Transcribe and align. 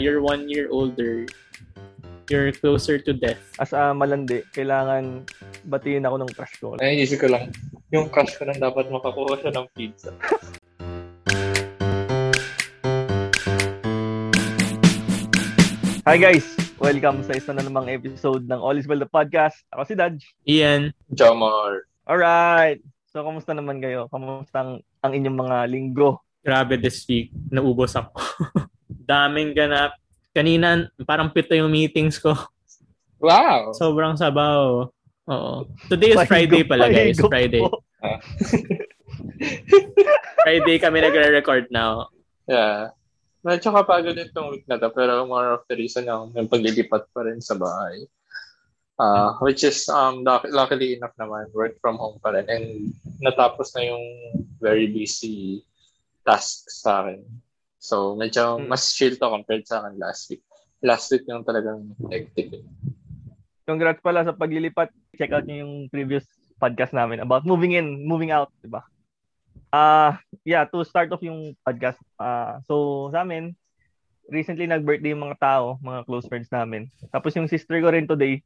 you're 0.00 0.24
one 0.24 0.48
year 0.48 0.72
older, 0.72 1.28
you're 2.32 2.48
closer 2.56 2.96
to 2.96 3.12
death. 3.12 3.36
As 3.60 3.76
a 3.76 3.92
malandi, 3.92 4.40
kailangan 4.56 5.28
batiin 5.68 6.08
ako 6.08 6.24
ng 6.24 6.30
crush 6.32 6.56
ko. 6.56 6.80
Ay, 6.80 7.04
isip 7.04 7.20
ko 7.20 7.28
lang, 7.28 7.52
yung 7.92 8.08
crush 8.08 8.32
ko 8.40 8.48
lang 8.48 8.56
dapat 8.56 8.88
makakuha 8.88 9.36
siya 9.44 9.52
ng 9.52 9.66
pizza. 9.76 10.10
Hi 16.08 16.16
guys! 16.16 16.48
Welcome 16.80 17.20
sa 17.28 17.36
isa 17.36 17.52
na 17.52 17.60
namang 17.60 17.92
episode 17.92 18.48
ng 18.48 18.56
All 18.56 18.80
is 18.80 18.88
Well 18.88 19.04
the 19.04 19.06
Podcast. 19.06 19.68
Ako 19.76 19.84
si 19.84 19.92
Dodge. 19.92 20.24
Ian. 20.48 20.96
Jamar. 21.12 21.84
Alright! 22.08 22.80
So, 23.12 23.20
kamusta 23.20 23.52
naman 23.52 23.84
kayo? 23.84 24.08
Kamusta 24.08 24.64
ang, 24.64 24.72
ang 25.04 25.12
inyong 25.12 25.38
mga 25.44 25.56
linggo? 25.68 26.24
Grabe 26.40 26.80
this 26.80 27.04
week. 27.04 27.28
Naubos 27.52 27.92
ako. 28.00 28.16
Daming 29.10 29.58
ganap. 29.58 29.98
Kanina, 30.30 30.86
parang 31.02 31.34
pito 31.34 31.50
yung 31.58 31.74
meetings 31.74 32.22
ko. 32.22 32.30
Wow! 33.18 33.74
Sobrang 33.80 34.14
sabaw. 34.14 34.86
Oo. 35.26 35.54
Today 35.90 36.14
is 36.14 36.22
Friday 36.30 36.62
pala 36.62 36.86
guys. 36.86 37.18
Friday. 37.18 37.58
Friday 40.46 40.76
kami 40.78 41.02
nagre-record 41.02 41.74
now. 41.74 42.06
Yeah. 42.46 42.94
Medyo 43.42 43.74
kapagod 43.74 44.14
itong 44.14 44.54
week 44.54 44.66
na 44.70 44.78
to, 44.78 44.94
pero 44.94 45.26
more 45.26 45.58
of 45.58 45.66
the 45.66 45.74
reason 45.74 46.06
yung, 46.06 46.30
yung 46.36 46.46
paglilipat 46.46 47.10
pa 47.10 47.26
rin 47.26 47.42
sa 47.42 47.58
bahay. 47.58 48.06
Uh, 49.00 49.32
which 49.40 49.64
is, 49.64 49.88
um, 49.88 50.22
luck- 50.22 50.46
luckily 50.52 50.94
enough 50.94 51.16
naman, 51.18 51.50
work 51.50 51.74
from 51.82 51.98
home 51.98 52.20
pa 52.22 52.30
rin. 52.36 52.46
And 52.46 52.94
natapos 53.18 53.74
na 53.74 53.90
yung 53.90 54.04
very 54.60 54.86
busy 54.86 55.64
tasks 56.22 56.84
sa 56.84 57.02
akin. 57.02 57.24
So, 57.80 58.12
medyo 58.12 58.60
Hmm. 58.60 58.68
mas 58.68 58.92
chill 58.92 59.16
to 59.16 59.26
compared 59.26 59.64
sa 59.64 59.80
akin 59.80 59.96
last 59.96 60.28
week. 60.28 60.44
Last 60.84 61.08
week 61.08 61.24
yung 61.24 61.42
talagang 61.42 61.96
hectic. 62.12 62.60
Congrats 63.64 64.04
pala 64.04 64.20
sa 64.20 64.36
paglilipat. 64.36 64.92
Check 65.16 65.32
out 65.32 65.48
nyo 65.48 65.64
yung 65.64 65.74
previous 65.88 66.28
podcast 66.60 66.92
namin 66.92 67.24
about 67.24 67.48
moving 67.48 67.72
in, 67.72 68.04
moving 68.04 68.28
out, 68.30 68.52
di 68.60 68.68
ba? 68.68 68.84
Ah, 69.72 70.20
yeah, 70.44 70.68
to 70.68 70.84
start 70.84 71.08
off 71.08 71.24
yung 71.24 71.56
podcast. 71.64 71.96
ah 72.18 72.60
so, 72.68 73.08
sa 73.14 73.24
amin, 73.24 73.56
recently 74.28 74.68
nag-birthday 74.68 75.16
yung 75.16 75.24
mga 75.24 75.40
tao, 75.40 75.80
mga 75.80 76.04
close 76.04 76.28
friends 76.28 76.52
namin. 76.52 76.92
Tapos 77.08 77.32
yung 77.32 77.48
sister 77.48 77.80
ko 77.80 77.88
rin 77.88 78.04
today. 78.04 78.44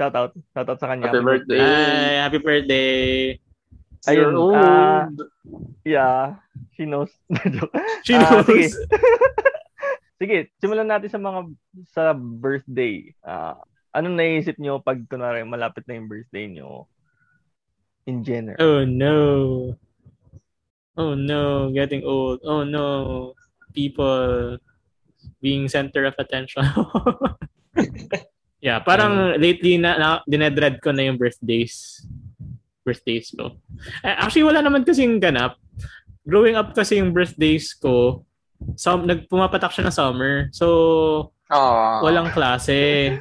Shout 0.00 0.16
out. 0.16 0.32
Shout 0.56 0.64
out 0.64 0.80
sa 0.80 0.88
kanya. 0.88 1.12
Happy 1.12 1.20
birthday! 1.20 1.60
Hi, 1.60 2.24
happy 2.24 2.40
birthday. 2.40 3.36
Ayun, 4.08 4.32
old! 4.32 4.56
ah, 4.56 5.04
Yeah, 5.84 6.40
she 6.76 6.88
knows. 6.88 7.12
She 8.06 8.16
Ah, 8.16 8.40
knows. 8.40 8.48
sige. 8.48 8.66
Sige, 10.20 10.52
simulan 10.60 10.84
natin 10.84 11.08
sa 11.08 11.16
mga 11.16 11.40
sa 11.96 12.04
birthday. 12.12 13.08
Ah, 13.24 13.56
anong 13.96 14.20
naisip 14.20 14.60
nyo 14.60 14.76
pag 14.76 15.00
kunwari 15.08 15.40
malapit 15.48 15.88
na 15.88 15.96
yung 15.96 16.12
birthday 16.12 16.44
nyo 16.44 16.84
in 18.04 18.20
general? 18.20 18.60
Oh 18.60 18.84
no. 18.84 19.16
Oh 21.00 21.16
no, 21.16 21.72
getting 21.72 22.04
old. 22.04 22.44
Oh 22.44 22.68
no. 22.68 23.32
People 23.72 24.60
being 25.40 25.72
center 25.72 26.04
of 26.04 26.12
attention. 26.20 26.68
yeah, 28.60 28.76
parang 28.76 29.40
lately 29.40 29.80
na, 29.80 29.96
na 29.96 30.08
dinedread 30.28 30.84
ko 30.84 30.92
na 30.92 31.08
yung 31.08 31.16
birthdays. 31.16 32.04
Birthdays 32.90 33.30
ko. 33.30 33.54
Eh, 34.02 34.16
actually, 34.18 34.50
wala 34.50 34.58
naman 34.58 34.82
kasing 34.82 35.22
ganap. 35.22 35.54
Growing 36.26 36.58
up 36.58 36.74
kasi 36.74 36.98
yung 36.98 37.14
birthdays 37.14 37.70
ko, 37.78 38.26
sum, 38.74 39.06
nagpumapatak 39.06 39.70
siya 39.70 39.86
ng 39.88 39.94
summer. 39.94 40.34
So, 40.50 41.32
Aww. 41.48 42.02
walang 42.02 42.34
klase. 42.34 43.14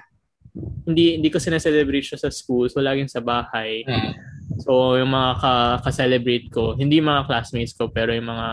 Hindi 0.84 1.22
hindi 1.22 1.30
ko 1.30 1.38
sineselebrate 1.38 2.10
siya 2.14 2.20
sa 2.20 2.30
school. 2.34 2.68
So, 2.68 2.82
laging 2.82 3.08
sa 3.08 3.22
bahay. 3.22 3.86
Hmm. 3.86 4.18
So, 4.60 4.98
yung 4.98 5.14
mga 5.14 5.32
ka- 5.40 5.80
ka-celebrate 5.86 6.50
ko, 6.50 6.74
hindi 6.76 7.00
mga 7.00 7.30
classmates 7.30 7.78
ko, 7.78 7.88
pero 7.88 8.12
yung 8.12 8.28
mga, 8.28 8.50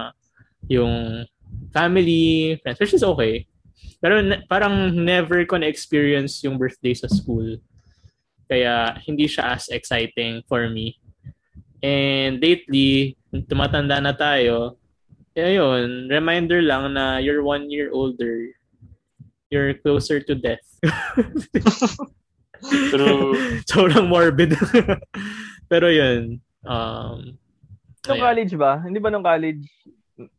yung 0.70 0.94
family, 1.72 2.60
friends, 2.62 2.78
which 2.78 2.94
is 2.94 3.06
okay. 3.06 3.48
Pero 3.98 4.20
ne- 4.20 4.44
parang 4.46 4.92
never 4.92 5.42
ko 5.48 5.56
na-experience 5.56 6.44
yung 6.44 6.60
birthday 6.60 6.92
sa 6.92 7.08
school. 7.08 7.58
Kaya, 8.46 8.94
hindi 9.08 9.26
siya 9.26 9.56
as 9.56 9.72
exciting 9.72 10.44
for 10.46 10.68
me. 10.70 11.00
And 11.82 12.40
lately, 12.40 13.16
tumatanda 13.46 14.00
na 14.00 14.12
tayo, 14.12 14.76
eh, 15.36 15.60
yun, 15.60 16.08
reminder 16.08 16.64
lang 16.64 16.96
na 16.96 17.20
you're 17.20 17.44
one 17.44 17.68
year 17.68 17.92
older. 17.92 18.48
You're 19.52 19.76
closer 19.78 20.18
to 20.24 20.34
death. 20.34 20.64
True. 22.90 23.36
Sobrang 23.70 24.08
morbid. 24.08 24.56
Pero 25.70 25.86
yun. 25.92 26.40
Um, 26.64 27.36
Nung 28.06 28.18
ayan. 28.18 28.26
college 28.32 28.54
ba? 28.56 28.72
Hindi 28.82 28.98
ba 28.98 29.10
nung 29.10 29.26
college, 29.26 29.66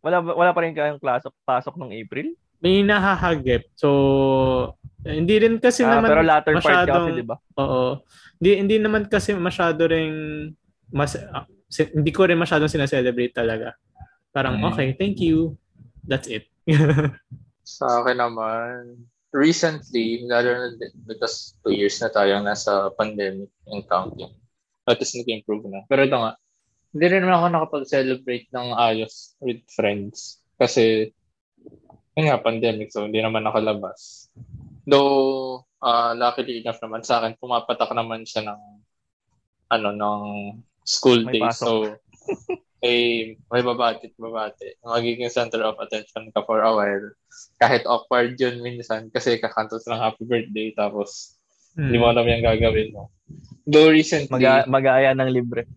wala, 0.01 0.23
wala 0.23 0.51
pa 0.55 0.59
rin 0.63 0.75
kayong 0.75 0.99
klasok, 0.99 1.35
pasok 1.43 1.75
nung 1.75 1.93
April? 1.93 2.33
may 2.57 2.81
nahahagip. 2.81 3.69
So, 3.77 4.73
hindi 5.05 5.37
rin 5.37 5.61
kasi 5.61 5.85
Ah, 5.85 6.01
naman 6.01 6.09
pero 6.09 6.21
latter 6.25 6.57
part 6.57 6.65
masyadong, 6.65 7.05
kasi, 7.05 7.19
di 7.21 7.25
ba? 7.29 7.35
Oo. 7.61 8.01
Hindi, 8.41 8.51
hindi 8.57 8.75
naman 8.81 9.05
kasi 9.05 9.37
masyado 9.37 9.85
ring 9.85 10.17
mas, 10.89 11.15
si- 11.67 11.91
hindi 11.91 12.11
ko 12.11 12.25
rin 12.27 12.39
masyadong 12.39 12.71
sinaselebrate 12.71 13.35
talaga. 13.35 13.75
Parang, 14.31 14.59
Mm. 14.59 14.65
okay, 14.71 14.87
thank 14.95 15.19
you. 15.19 15.55
That's 16.07 16.27
it. 16.31 16.47
Sa 17.67 18.03
akin 18.03 18.23
naman, 18.23 19.03
recently, 19.35 20.23
lalo 20.23 20.47
na 20.55 20.65
because 21.03 21.57
two 21.61 21.75
years 21.75 21.99
na 21.99 22.07
tayong 22.07 22.47
nasa 22.47 22.91
pandemic 22.95 23.51
and 23.67 23.83
counting. 23.85 24.31
At 24.87 25.03
least 25.03 25.19
nag-improve 25.19 25.67
na. 25.67 25.83
Pero 25.91 26.07
ito 26.07 26.15
nga, 26.15 26.39
hindi 26.95 27.05
rin 27.11 27.27
naman 27.27 27.35
ako 27.35 27.47
nakapag-celebrate 27.51 28.47
ng 28.55 28.67
ayos 28.79 29.35
with 29.43 29.59
friends. 29.67 30.39
Kasi, 30.55 31.11
yun 32.15 32.31
nga, 32.31 32.39
pandemic, 32.39 32.89
so 32.89 33.03
hindi 33.03 33.19
naman 33.19 33.43
nakalabas. 33.43 34.31
Though, 34.87 35.67
uh, 35.83 36.15
luckily 36.15 36.63
enough 36.63 36.79
naman 36.79 37.03
sa 37.03 37.19
akin, 37.19 37.35
pumapatak 37.35 37.91
naman 37.91 38.23
siya 38.23 38.47
ng, 38.47 38.61
ano, 39.67 39.87
ng 39.91 40.19
school 40.87 41.19
May 41.21 41.35
days. 41.35 41.43
pasok. 41.51 41.99
So, 41.99 41.99
eh, 42.79 43.35
may 43.35 43.61
babati 43.61 44.07
at 44.07 44.15
babati. 44.15 44.79
Magiging 44.79 45.27
center 45.27 45.59
of 45.61 45.75
attention 45.77 46.31
ka 46.31 46.41
for 46.41 46.61
a 46.61 46.71
while 46.71 47.07
kahit 47.57 47.83
awkward 47.85 48.33
yun 48.35 48.57
minsan 48.59 49.09
kasi 49.09 49.37
kakantos 49.37 49.85
ng 49.85 49.99
happy 49.99 50.23
birthday 50.23 50.71
tapos 50.71 51.35
Hmm. 51.73 51.93
hindi 51.93 52.01
mo 52.01 52.09
alam 52.09 52.25
yung 52.25 52.41
gagawin 52.41 52.89
mo. 52.89 53.13
Though 53.61 53.93
recently, 53.93 54.41
Mag- 54.41 54.65
mag-aaya 54.65 55.13
ng 55.13 55.29
libre. 55.29 55.69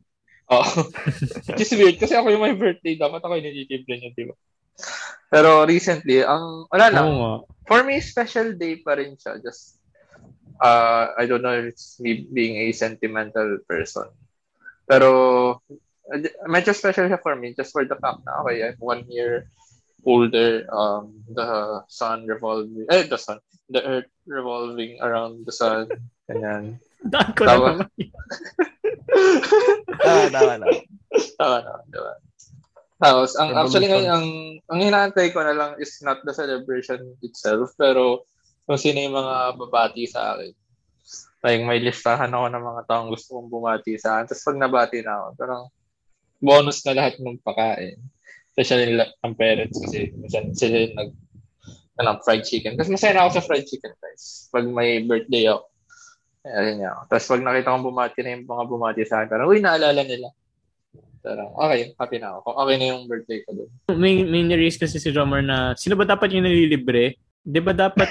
oh, 0.49 0.65
which 1.47 1.61
is 1.61 1.77
weird 1.77 2.01
kasi 2.01 2.17
ako 2.17 2.33
yung 2.33 2.41
may 2.41 2.57
birthday, 2.57 2.97
dapat 2.97 3.21
ako 3.21 3.37
yung 3.37 3.45
nililibre 3.45 3.95
niya, 3.95 4.11
di 4.11 4.25
ba? 4.25 4.33
Pero 5.29 5.63
recently, 5.63 6.25
ang, 6.25 6.65
wala 6.67 6.87
lang, 6.89 7.05
Oo 7.05 7.17
nga. 7.21 7.33
for 7.69 7.81
me, 7.85 8.01
special 8.01 8.57
day 8.57 8.81
pa 8.81 8.97
rin 8.97 9.13
siya. 9.15 9.45
Just, 9.45 9.77
uh, 10.57 11.13
I 11.13 11.29
don't 11.29 11.45
know 11.45 11.53
if 11.55 11.69
it's 11.69 12.01
me 12.01 12.25
being 12.25 12.57
a 12.57 12.73
sentimental 12.73 13.61
person. 13.63 14.09
Pero, 14.91 15.11
uh, 16.11 16.19
medyo 16.51 16.75
special 16.75 17.07
siya 17.07 17.23
for 17.23 17.39
me 17.39 17.55
just 17.55 17.71
for 17.71 17.87
the 17.87 17.95
fact 17.95 18.27
na, 18.27 18.43
okay, 18.43 18.67
I'm 18.67 18.79
one 18.83 19.07
year 19.07 19.47
older. 20.03 20.67
Um, 20.67 21.23
the 21.31 21.87
sun 21.87 22.27
revolving, 22.27 22.91
eh, 22.91 23.07
the 23.07 23.15
sun, 23.15 23.39
the 23.71 23.87
earth 23.87 24.11
revolving 24.27 24.99
around 24.99 25.47
the 25.47 25.55
sun. 25.55 25.87
Ganyan. 26.27 26.83
Daan 27.13 27.31
ko 27.39 27.47
Tawa. 27.47 27.79
na 27.79 27.87
naman. 27.87 27.89
Ah, 30.05 30.27
tama 30.29 30.55
na. 30.59 30.67
Tama 31.39 31.57
naman, 31.65 31.85
diba? 31.89 32.15
Tapos, 33.01 33.33
ang, 33.41 33.57
actually 33.57 33.89
ngayon, 33.89 34.13
ang, 34.13 34.27
ang 34.69 34.81
hinaantay 34.85 35.33
ko 35.33 35.41
na 35.41 35.57
lang 35.57 35.73
is 35.81 36.05
not 36.05 36.21
the 36.29 36.37
celebration 36.37 37.01
itself, 37.25 37.73
pero 37.81 38.29
kung 38.69 38.77
sino 38.77 39.01
yung 39.01 39.17
mga 39.17 39.57
babati 39.57 40.05
sa 40.05 40.37
akin. 40.37 40.53
Like, 41.41 41.65
may 41.65 41.81
listahan 41.81 42.33
ako 42.37 42.47
ng 42.53 42.65
mga 42.65 42.83
taong 42.85 43.09
gusto 43.09 43.29
kong 43.41 43.49
bumati 43.49 43.97
sa 43.97 44.21
akin. 44.21 44.29
Tapos 44.29 44.45
pag 44.45 44.61
nabati 44.61 44.99
na 45.01 45.13
ako, 45.17 45.29
parang 45.41 45.63
bonus 46.41 46.85
na 46.85 46.93
lahat 46.93 47.17
ng 47.17 47.41
pakain. 47.41 47.97
Especially 48.53 48.93
la- 48.93 49.13
ang 49.25 49.33
parents 49.33 49.77
kasi 49.81 50.13
minsan 50.21 50.53
sila 50.53 50.77
yung 50.85 50.97
nag 50.97 51.11
ano, 52.01 52.17
fried 52.25 52.45
chicken. 52.45 52.77
Kasi 52.77 52.93
masaya 52.93 53.13
na 53.17 53.29
ako 53.29 53.41
sa 53.41 53.45
fried 53.45 53.69
chicken, 53.69 53.93
guys. 54.01 54.49
Pag 54.49 54.65
may 54.69 55.05
birthday 55.05 55.53
ako. 55.53 55.69
Ayun 56.49 56.77
niya. 56.81 56.93
Tapos 57.13 57.29
pag 57.29 57.45
nakita 57.45 57.73
kong 57.77 57.87
bumati 57.89 58.19
na 58.25 58.31
yung 58.37 58.45
mga 58.49 58.65
bumati 58.65 59.03
sa 59.05 59.21
akin, 59.21 59.29
parang, 59.29 59.49
uy, 59.53 59.61
naalala 59.61 60.01
nila. 60.01 60.33
Parang, 61.21 61.53
okay, 61.53 61.93
happy 62.01 62.17
na 62.17 62.41
ako. 62.41 62.49
Okay 62.57 62.77
na 62.81 62.87
yung 62.97 63.03
birthday 63.05 63.39
ko 63.45 63.51
doon. 63.53 63.71
May, 64.01 64.25
may 64.25 64.41
niraise 64.45 64.81
kasi 64.81 64.97
si 64.97 65.13
Jomar 65.13 65.45
na, 65.45 65.77
sino 65.77 65.93
ba 65.93 66.09
dapat 66.09 66.33
yung 66.33 66.49
nililibre? 66.49 67.21
Di 67.45 67.61
ba 67.61 67.77
dapat 67.77 68.09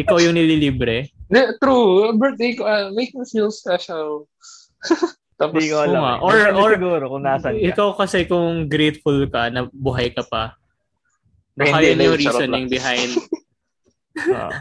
ikaw 0.00 0.16
yung 0.18 0.34
nililibre? 0.34 1.08
Ne, 1.28 1.54
true. 1.56 2.10
Birthday 2.14 2.54
ko, 2.54 2.62
uh, 2.62 2.88
make 2.90 3.12
me 3.12 3.24
feel 3.24 3.48
special. 3.48 4.26
Tapos, 5.40 5.56
Hindi 5.56 5.72
ko 5.72 5.78
alam. 5.80 6.00
Nga. 6.00 6.12
eh. 6.12 6.20
Or- 6.20 6.52
or- 6.54 6.74
siguro 6.76 7.04
kung 7.08 7.24
nasan 7.24 7.52
ka. 7.56 7.64
Ikaw 7.72 7.88
kasi 7.96 8.18
kung 8.24 8.66
grateful 8.66 9.24
ka 9.26 9.48
na 9.48 9.64
buhay 9.66 10.12
ka 10.12 10.20
pa, 10.22 10.52
Hindi, 11.54 11.64
baka 11.66 11.78
yun 11.82 12.00
yung 12.02 12.18
reasoning 12.18 12.66
lang. 12.66 12.72
behind 12.72 13.10
Ah. 14.20 14.52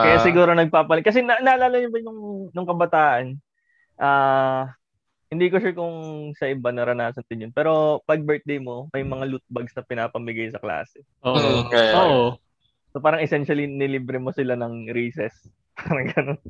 Kaya 0.00 0.16
siguro 0.24 0.50
nagpapalit. 0.52 1.04
Kasi 1.04 1.20
na- 1.20 1.40
naalala 1.40 1.76
niyo 1.76 1.92
ba 1.92 1.98
nung, 2.00 2.20
nung 2.50 2.64
kabataan, 2.64 3.36
ah, 3.98 4.72
hindi 5.28 5.50
ko 5.50 5.58
sure 5.58 5.74
kung 5.74 5.96
sa 6.32 6.46
iba 6.46 6.70
naranasan 6.70 7.26
din 7.26 7.48
yun. 7.48 7.52
Pero 7.52 8.00
pag 8.02 8.22
birthday 8.22 8.56
mo, 8.56 8.88
may 8.94 9.02
mga 9.02 9.28
loot 9.28 9.44
bags 9.46 9.74
na 9.74 9.82
pinapamigay 9.82 10.48
sa 10.48 10.62
klase. 10.62 11.02
Oo. 11.20 11.36
Mm, 11.36 11.62
kaya- 11.68 11.94
Oo. 11.98 12.24
So 12.94 13.02
parang 13.02 13.26
essentially 13.26 13.66
nilibre 13.66 14.22
mo 14.22 14.30
sila 14.30 14.54
ng 14.54 14.94
recess. 14.94 15.34
Parang 15.74 16.06
ganun. 16.14 16.40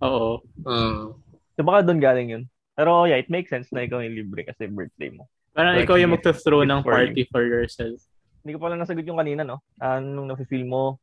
Oo. 0.00 0.40
Mm. 0.64 1.12
So 1.52 1.60
baka 1.60 1.84
doon 1.84 2.00
galing 2.00 2.28
yun. 2.32 2.44
Pero 2.72 3.04
yeah, 3.04 3.20
it 3.20 3.28
makes 3.28 3.52
sense 3.52 3.68
na 3.68 3.84
ikaw 3.84 4.00
yung 4.00 4.16
libre 4.16 4.48
kasi 4.48 4.64
birthday 4.64 5.12
mo. 5.12 5.28
Parang 5.52 5.76
Like, 5.76 5.84
ikaw 5.84 6.00
yung 6.00 6.16
magto-throw 6.16 6.64
ng 6.64 6.80
for 6.80 6.96
party 6.96 7.28
for 7.28 7.44
yourself. 7.44 8.00
Hindi 8.40 8.56
ko 8.56 8.64
pala 8.64 8.80
nasagot 8.80 9.04
yung 9.04 9.20
kanina, 9.20 9.44
no? 9.44 9.60
Anong 9.76 10.32
nafe-feel 10.32 10.64
mo 10.64 10.96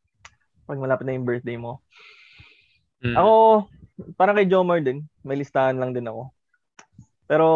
pag 0.65 0.81
malapit 0.81 1.05
na 1.05 1.13
yung 1.13 1.29
birthday 1.29 1.61
mo? 1.61 1.85
Mm. 3.05 3.13
Ako, 3.13 3.33
parang 4.17 4.33
kay 4.33 4.49
Jomar 4.49 4.81
din, 4.81 5.05
may 5.21 5.37
listahan 5.37 5.77
lang 5.77 5.93
din 5.93 6.09
ako. 6.09 6.33
Pero 7.29 7.47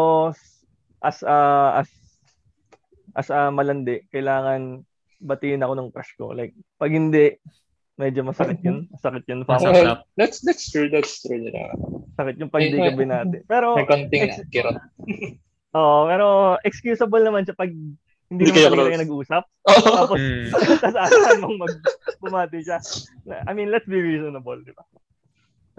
as 1.02 1.26
a 1.26 1.36
as 1.82 1.90
as 3.18 3.28
a 3.34 3.50
malandi, 3.50 4.06
kailangan 4.14 4.86
batiin 5.20 5.60
ako 5.60 5.72
ng 5.76 5.88
crush 5.92 6.12
ko. 6.16 6.32
Like 6.32 6.56
pag 6.76 6.90
hindi, 6.90 7.36
medyo 7.94 8.24
masakit 8.24 8.64
yun. 8.64 8.88
Masakit 8.96 9.24
yun. 9.28 9.44
Pa 9.44 9.60
Masakit. 9.60 9.84
Well, 9.84 9.96
that's 10.16 10.40
that's 10.40 10.72
true, 10.72 10.88
that's 10.88 11.20
true. 11.20 11.36
Yeah. 11.38 11.76
Masakit 12.16 12.40
yung 12.40 12.48
pag 12.48 12.64
hindi 12.64 12.80
ka 12.80 12.96
binati. 12.96 13.38
Pero 13.44 13.76
May 13.76 13.84
konting 13.84 14.22
ex- 14.24 14.48
kirot. 14.48 14.80
Oo, 15.78 16.10
pero 16.10 16.26
excusable 16.66 17.22
naman 17.22 17.46
siya 17.46 17.54
pag 17.54 17.70
hindi 18.30 18.42
naman 18.46 18.74
kayo 18.74 18.86
kayo 18.90 19.00
nag-usap. 19.04 19.44
Oh. 19.70 20.08
Tapos, 20.08 20.18
Mm. 20.18 20.50
tapos 20.50 20.96
asahan 20.96 21.38
mong 21.44 21.56
mag 21.60 21.74
bumati 22.18 22.58
siya. 22.64 22.78
I 23.46 23.52
mean, 23.54 23.70
let's 23.70 23.86
be 23.86 24.00
reasonable, 24.00 24.58
di 24.64 24.72
ba? 24.74 24.82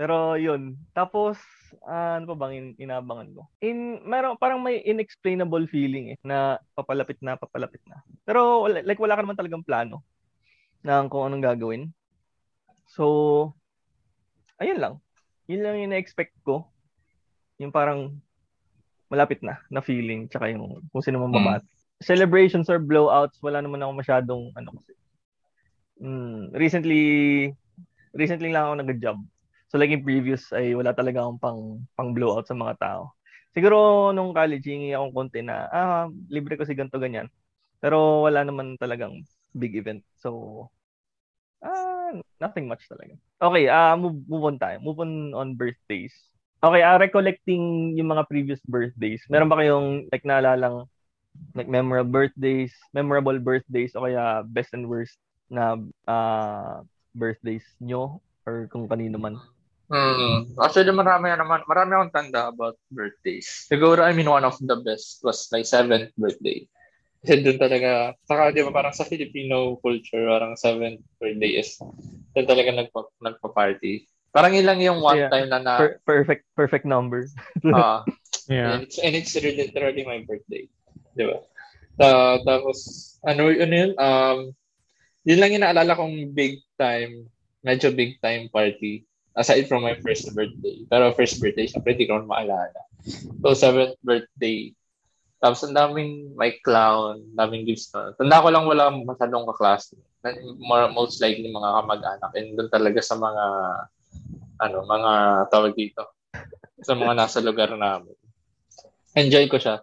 Pero 0.01 0.33
yun. 0.33 0.81
Tapos, 0.97 1.37
ah, 1.85 2.17
ano 2.17 2.33
pa 2.33 2.35
bang 2.41 2.53
in- 2.57 2.77
inabangan 2.89 3.37
ko? 3.37 3.45
In, 3.61 4.01
meron, 4.01 4.33
parang 4.33 4.57
may 4.57 4.81
inexplainable 4.81 5.69
feeling 5.69 6.17
eh, 6.17 6.19
na 6.25 6.57
papalapit 6.73 7.21
na, 7.21 7.37
papalapit 7.37 7.85
na. 7.85 8.01
Pero, 8.25 8.65
like, 8.65 8.97
wala 8.97 9.13
ka 9.13 9.21
naman 9.21 9.37
talagang 9.37 9.61
plano 9.61 10.01
ng 10.81 11.05
kung 11.05 11.29
anong 11.29 11.45
gagawin. 11.45 11.93
So, 12.89 13.53
ayun 14.57 14.81
lang. 14.81 14.97
Yun 15.45 15.61
lang 15.61 15.77
yung 15.85 15.93
na-expect 15.93 16.33
ko. 16.41 16.65
Yung 17.61 17.69
parang 17.69 18.17
malapit 19.05 19.45
na, 19.45 19.61
na 19.69 19.85
feeling, 19.85 20.25
tsaka 20.25 20.49
yung 20.49 20.81
kung 20.89 21.05
sino 21.05 21.21
man 21.21 21.29
Mm. 21.29 21.37
babati. 21.37 21.69
Celebrations 22.01 22.73
or 22.73 22.81
blowouts, 22.81 23.37
wala 23.45 23.61
naman 23.61 23.85
ako 23.85 24.01
masyadong, 24.01 24.49
ano 24.57 24.73
kasi. 24.81 24.97
Mm, 26.01 26.57
recently, 26.57 27.03
recently 28.17 28.49
lang 28.49 28.65
ako 28.65 28.73
nag-job. 28.81 29.21
So 29.71 29.79
like 29.79 29.95
in 29.95 30.03
previous 30.03 30.51
ay 30.51 30.75
wala 30.75 30.91
talaga 30.91 31.23
akong 31.23 31.39
pang, 31.39 31.61
pang 31.95 32.11
blowout 32.11 32.43
sa 32.43 32.51
mga 32.59 32.75
tao. 32.75 33.15
Siguro 33.55 34.11
nung 34.11 34.35
college, 34.35 34.67
hingi 34.67 34.91
akong 34.91 35.15
konti 35.15 35.39
na, 35.39 35.71
ah, 35.71 36.11
libre 36.27 36.59
ko 36.59 36.67
si 36.67 36.75
ganito 36.75 36.99
ganyan. 36.99 37.31
Pero 37.79 38.27
wala 38.27 38.43
naman 38.43 38.75
talagang 38.75 39.23
big 39.55 39.79
event. 39.79 40.03
So, 40.19 40.67
ah, 41.63 42.11
nothing 42.43 42.67
much 42.67 42.83
talaga. 42.91 43.15
Okay, 43.39 43.71
ah 43.71 43.95
move, 43.95 44.19
move 44.27 44.43
on 44.51 44.59
tayo. 44.59 44.75
Move 44.83 44.99
on 45.07 45.31
on 45.31 45.55
birthdays. 45.55 46.11
Okay, 46.59 46.83
ah 46.83 46.99
recollecting 46.99 47.95
yung 47.95 48.11
mga 48.11 48.27
previous 48.27 48.59
birthdays. 48.67 49.23
Meron 49.31 49.47
ba 49.47 49.55
kayong 49.55 50.11
like 50.11 50.27
naalalang 50.27 50.83
like 51.55 51.71
memorable 51.71 52.11
birthdays, 52.11 52.75
memorable 52.91 53.39
birthdays 53.39 53.95
o 53.95 54.03
kaya 54.03 54.43
best 54.51 54.75
and 54.75 54.83
worst 54.83 55.15
na 55.47 55.79
ah 56.11 56.83
birthdays 57.15 57.63
nyo 57.79 58.19
or 58.43 58.67
kung 58.67 58.87
kanino 58.91 59.15
man? 59.15 59.39
Mm. 59.91 60.55
Actually, 60.55 60.95
marami 60.95 61.35
naman, 61.35 61.67
marami 61.67 61.91
akong 61.99 62.15
tanda 62.15 62.47
about 62.47 62.79
birthdays. 62.87 63.67
Siguro, 63.67 63.99
I 63.99 64.15
mean, 64.15 64.31
one 64.31 64.47
of 64.47 64.55
the 64.63 64.79
best 64.79 65.19
was 65.19 65.51
my 65.51 65.67
seventh 65.67 66.15
birthday. 66.15 66.63
Kasi 67.21 67.43
doon 67.43 67.59
talaga, 67.59 68.15
saka 68.23 68.55
di 68.55 68.63
ba 68.63 68.71
parang 68.71 68.95
sa 68.95 69.03
Filipino 69.03 69.75
culture, 69.83 70.31
parang 70.31 70.55
seventh 70.55 71.03
birthday 71.19 71.59
is, 71.59 71.75
doon 72.33 72.47
talaga 72.47 72.71
nagpa, 72.71 73.03
nagpa-party. 73.19 74.07
Parang 74.31 74.55
ilang 74.55 74.79
yung 74.79 75.03
one 75.03 75.27
Yeah. 75.27 75.29
time 75.29 75.51
na 75.51 75.59
na, 75.59 75.75
Per- 75.75 75.99
perfect 76.07 76.47
perfect 76.55 76.87
number. 76.87 77.27
ah, 77.75 78.07
Yeah. 78.47 78.79
and, 78.79 78.87
it's, 78.87 78.97
and 78.97 79.13
it's 79.13 79.35
literally 79.35 80.07
my 80.07 80.23
birthday. 80.23 80.71
Di 81.19 81.27
ba? 81.27 81.43
Ta- 81.99 82.39
tapos, 82.47 82.79
ano, 83.27 83.51
ano 83.51 83.73
yun, 83.75 83.91
um, 83.99 84.39
yun 85.27 85.39
lang 85.43 85.51
yung 85.51 85.67
naalala 85.67 85.99
kong 85.99 86.31
big 86.31 86.63
time, 86.79 87.27
medyo 87.61 87.91
big 87.91 88.17
time 88.23 88.47
party 88.49 89.03
aside 89.35 89.67
from 89.67 89.83
my 89.83 89.95
first 90.03 90.27
birthday. 90.35 90.83
Pero 90.87 91.15
first 91.15 91.39
birthday, 91.39 91.67
syempre 91.67 91.95
hindi 91.95 92.07
ko 92.07 92.23
maalala. 92.23 92.81
So, 93.41 93.55
seventh 93.55 93.97
birthday. 94.03 94.75
Tapos, 95.41 95.65
ang 95.65 95.73
daming 95.73 96.37
may 96.37 96.61
clown, 96.61 97.25
daming 97.33 97.65
gifts 97.65 97.89
na. 97.95 98.13
Tanda 98.13 98.45
ko 98.45 98.53
lang 98.53 98.69
wala 98.69 98.93
masyadong 98.93 99.49
kaklase. 99.49 99.97
More, 100.61 100.93
most 100.93 101.17
likely 101.17 101.49
mga 101.49 101.81
kamag-anak. 101.81 102.31
And 102.37 102.53
doon 102.53 102.69
talaga 102.69 103.01
sa 103.01 103.17
mga, 103.17 103.45
ano, 104.61 104.77
mga 104.85 105.11
tawag 105.49 105.73
dito. 105.73 106.13
Sa 106.85 106.93
mga 106.93 107.17
nasa 107.17 107.41
lugar 107.41 107.73
namin. 107.73 108.13
Enjoy 109.17 109.49
ko 109.49 109.57
siya. 109.57 109.81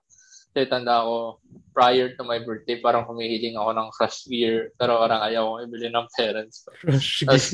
Kasi 0.58 0.66
tanda 0.66 1.06
ko, 1.06 1.38
prior 1.70 2.10
to 2.12 2.26
my 2.26 2.42
birthday, 2.42 2.82
parang 2.82 3.06
humihiling 3.06 3.54
ako 3.54 3.70
ng 3.70 3.88
crush 3.94 4.26
beer. 4.26 4.74
Pero 4.74 4.98
parang 4.98 5.22
ayaw 5.22 5.54
kong 5.54 5.62
ibili 5.70 5.86
ng 5.86 6.06
parents 6.10 6.66
ko. 6.66 6.74
Tapos, 7.22 7.44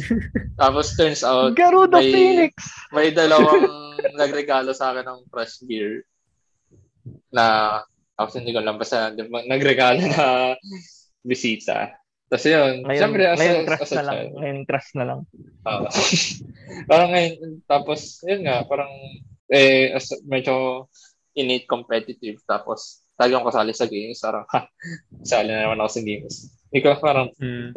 tapos 0.56 0.86
turns 0.96 1.20
out, 1.20 1.52
Garuda 1.52 2.00
may- 2.00 2.08
Phoenix! 2.08 2.56
may 2.88 3.12
dalawang 3.12 3.68
nagregalo 4.16 4.72
sa 4.72 4.96
akin 4.96 5.04
ng 5.04 5.20
fresh 5.28 5.60
beer 5.62 6.00
na 7.28 7.78
tapos 8.16 8.40
hindi 8.40 8.56
ko 8.56 8.64
lang 8.64 8.80
basta 8.80 9.12
nagregalo 9.44 10.00
na 10.00 10.56
bisita. 11.28 11.92
Tapos 12.24 12.48
yun, 12.48 12.88
Ngayon, 12.88 12.96
siyempre 12.96 13.22
as, 13.28 13.36
ngayon 13.36 13.60
trust 13.68 13.84
as 13.84 13.92
a 13.92 13.94
na 13.94 14.02
lang. 14.02 14.16
child, 14.16 14.32
Ngayon 14.32 14.58
trust 14.64 14.92
na 14.96 15.04
lang. 15.04 15.20
ah, 15.68 15.80
parang 16.88 17.10
ngayon, 17.12 17.34
tapos 17.68 18.00
yun 18.24 18.40
nga, 18.48 18.64
parang 18.64 18.88
eh, 19.52 19.92
as, 19.92 20.08
medyo 20.24 20.88
innate 21.34 21.66
competitive 21.66 22.40
tapos 22.46 23.04
talagang 23.14 23.46
kasali 23.46 23.70
sa 23.70 23.86
games, 23.86 24.18
parang 24.18 24.46
ha, 24.50 24.66
sali 25.22 25.50
na 25.50 25.66
naman 25.70 25.82
ako 25.82 25.90
sa 25.90 26.02
games. 26.02 26.34
Ikaw 26.74 26.92
parang 26.98 27.28
Mm. 27.38 27.70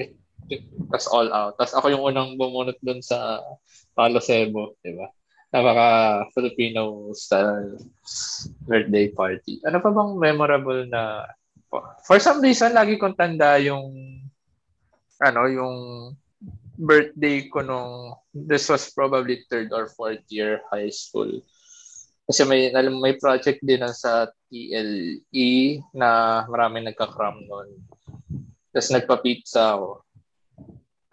tas 0.87 1.11
all 1.11 1.27
out. 1.35 1.59
Tapos 1.59 1.75
ako 1.75 1.91
yung 1.91 2.03
unang 2.07 2.39
bumunot 2.39 2.79
doon 2.79 3.03
sa 3.03 3.43
Palo 3.91 4.23
Cebu, 4.23 4.79
di 4.79 4.95
ba? 4.95 5.11
Napaka 5.51 5.87
Filipino 6.31 7.11
style 7.11 7.75
birthday 8.63 9.11
party. 9.11 9.59
Ano 9.67 9.83
pa 9.83 9.91
bang 9.91 10.11
memorable 10.15 10.87
na 10.87 11.27
For 12.07 12.15
some 12.23 12.39
reason 12.39 12.71
lagi 12.71 12.95
kong 12.95 13.19
tanda 13.19 13.59
yung 13.59 13.91
ano, 15.19 15.41
yung 15.51 15.75
birthday 16.79 17.49
ko 17.51 17.59
nung 17.59 18.15
this 18.31 18.71
was 18.71 18.87
probably 18.95 19.43
third 19.51 19.73
or 19.75 19.91
fourth 19.91 20.23
year 20.31 20.63
high 20.71 20.87
school. 20.87 21.43
Kasi 22.27 22.43
may 22.43 22.67
alam 22.75 22.99
may 22.99 23.15
project 23.15 23.63
din 23.63 23.79
na 23.79 23.95
sa 23.95 24.27
TLE 24.51 25.51
na 25.95 26.43
marami 26.51 26.83
nagka-cram 26.83 27.39
noon. 27.47 27.79
Tapos 28.75 28.91
nagpa-pizza 28.91 29.79
ako. 29.79 30.03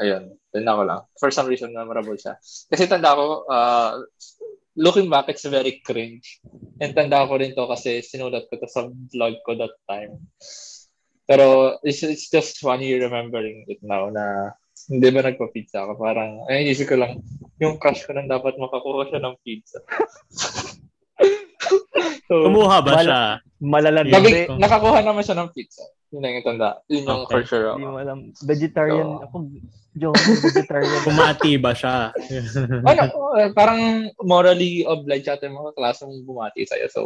Ayun, 0.02 0.34
yun 0.34 0.66
ako 0.66 0.82
lang. 0.82 1.00
For 1.22 1.30
some 1.30 1.46
reason, 1.46 1.70
memorable 1.70 2.18
siya. 2.18 2.34
Kasi 2.66 2.90
tanda 2.90 3.14
ko, 3.14 3.46
uh, 3.46 4.02
looking 4.74 5.06
back, 5.06 5.30
it's 5.30 5.46
very 5.46 5.78
cringe. 5.86 6.42
And 6.82 6.98
tanda 6.98 7.30
ko 7.30 7.38
rin 7.38 7.54
to 7.54 7.70
kasi 7.70 8.02
sinulat 8.02 8.50
ko 8.50 8.58
to 8.58 8.66
sa 8.66 8.90
vlog 8.90 9.38
ko 9.46 9.54
that 9.54 9.74
time. 9.86 10.18
Pero 11.30 11.78
it's, 11.86 12.02
it's 12.02 12.26
just 12.26 12.58
funny 12.58 12.90
remembering 12.98 13.64
it 13.70 13.78
now 13.86 14.10
na 14.10 14.50
hindi 14.90 15.08
ba 15.14 15.24
nagpa-pizza 15.24 15.86
ako? 15.86 15.92
Parang, 15.96 16.44
ay, 16.50 16.68
isip 16.68 16.92
ko 16.92 17.00
lang, 17.00 17.22
yung 17.62 17.80
crush 17.80 18.04
ko 18.04 18.12
nang 18.12 18.28
dapat 18.28 18.58
makakuha 18.60 19.08
siya 19.08 19.22
ng 19.22 19.36
pizza. 19.40 19.78
so, 22.26 22.34
Kumuha 22.44 22.76
ba 22.80 22.90
Wala. 22.92 23.02
siya? 23.02 23.20
Malalandi. 23.58 24.12
Nabi, 24.12 24.28
Hindi. 24.44 24.60
nakakuha 24.60 24.98
naman 25.00 25.22
siya 25.22 25.36
ng 25.38 25.50
pizza. 25.50 25.84
Yun 26.08 26.20
lang 26.20 26.32
yung 26.36 26.46
tanda. 26.46 26.70
Yun 26.86 27.02
yung 27.02 27.22
Okay. 27.24 27.32
for 27.32 27.42
sure 27.44 27.64
Hindi 27.70 27.82
ako. 27.82 27.90
mo 27.90 27.98
alam. 27.98 28.18
Vegetarian. 28.40 29.08
Oo. 29.08 29.24
Ako, 29.24 29.36
John, 29.94 30.14
vegetarian. 30.18 31.00
Bumati 31.08 31.52
ba 31.56 31.72
siya? 31.72 32.10
ano, 32.82 33.00
uh, 33.32 33.50
parang 33.52 33.80
morally 34.20 34.82
obliged 34.84 35.26
ata 35.26 35.44
yung 35.44 35.56
mga 35.56 35.72
klase 35.72 36.02
mong 36.02 36.22
bumati 36.22 36.62
sa'yo. 36.62 36.86
So, 36.88 37.00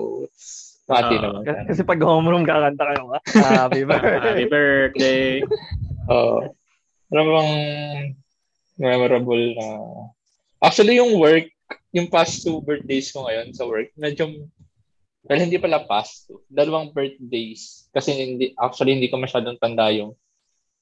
bumati 0.84 1.14
Ah, 1.14 1.22
naman. 1.22 1.40
Kasi, 1.42 1.60
kasi 1.68 1.80
pag 1.84 2.00
homeroom 2.00 2.44
kakanta 2.44 2.84
kayo 2.84 3.02
nga. 3.06 3.20
Happy 3.64 3.82
birthday. 3.82 4.18
Happy 4.18 4.46
birthday. 4.46 5.22
Oo. 6.12 6.38
ano 7.08 7.20
bang 7.24 7.52
memorable 8.76 9.44
na... 9.54 9.66
Actually, 10.58 10.96
yung 10.96 11.16
work, 11.16 11.46
yung 11.92 12.08
past 12.12 12.44
two 12.44 12.60
birthdays 12.62 13.10
ko 13.12 13.26
ngayon 13.26 13.52
sa 13.52 13.64
work, 13.64 13.92
medyo... 13.96 14.48
Well, 15.28 15.44
hindi 15.44 15.60
pala 15.60 15.84
past 15.84 16.30
two. 16.30 16.40
Dalawang 16.48 16.96
birthdays. 16.96 17.90
Kasi 17.92 18.16
hindi, 18.16 18.56
actually, 18.56 18.96
hindi 18.96 19.12
ko 19.12 19.20
masyadong 19.20 19.60
tanda 19.60 19.92
yung 19.92 20.16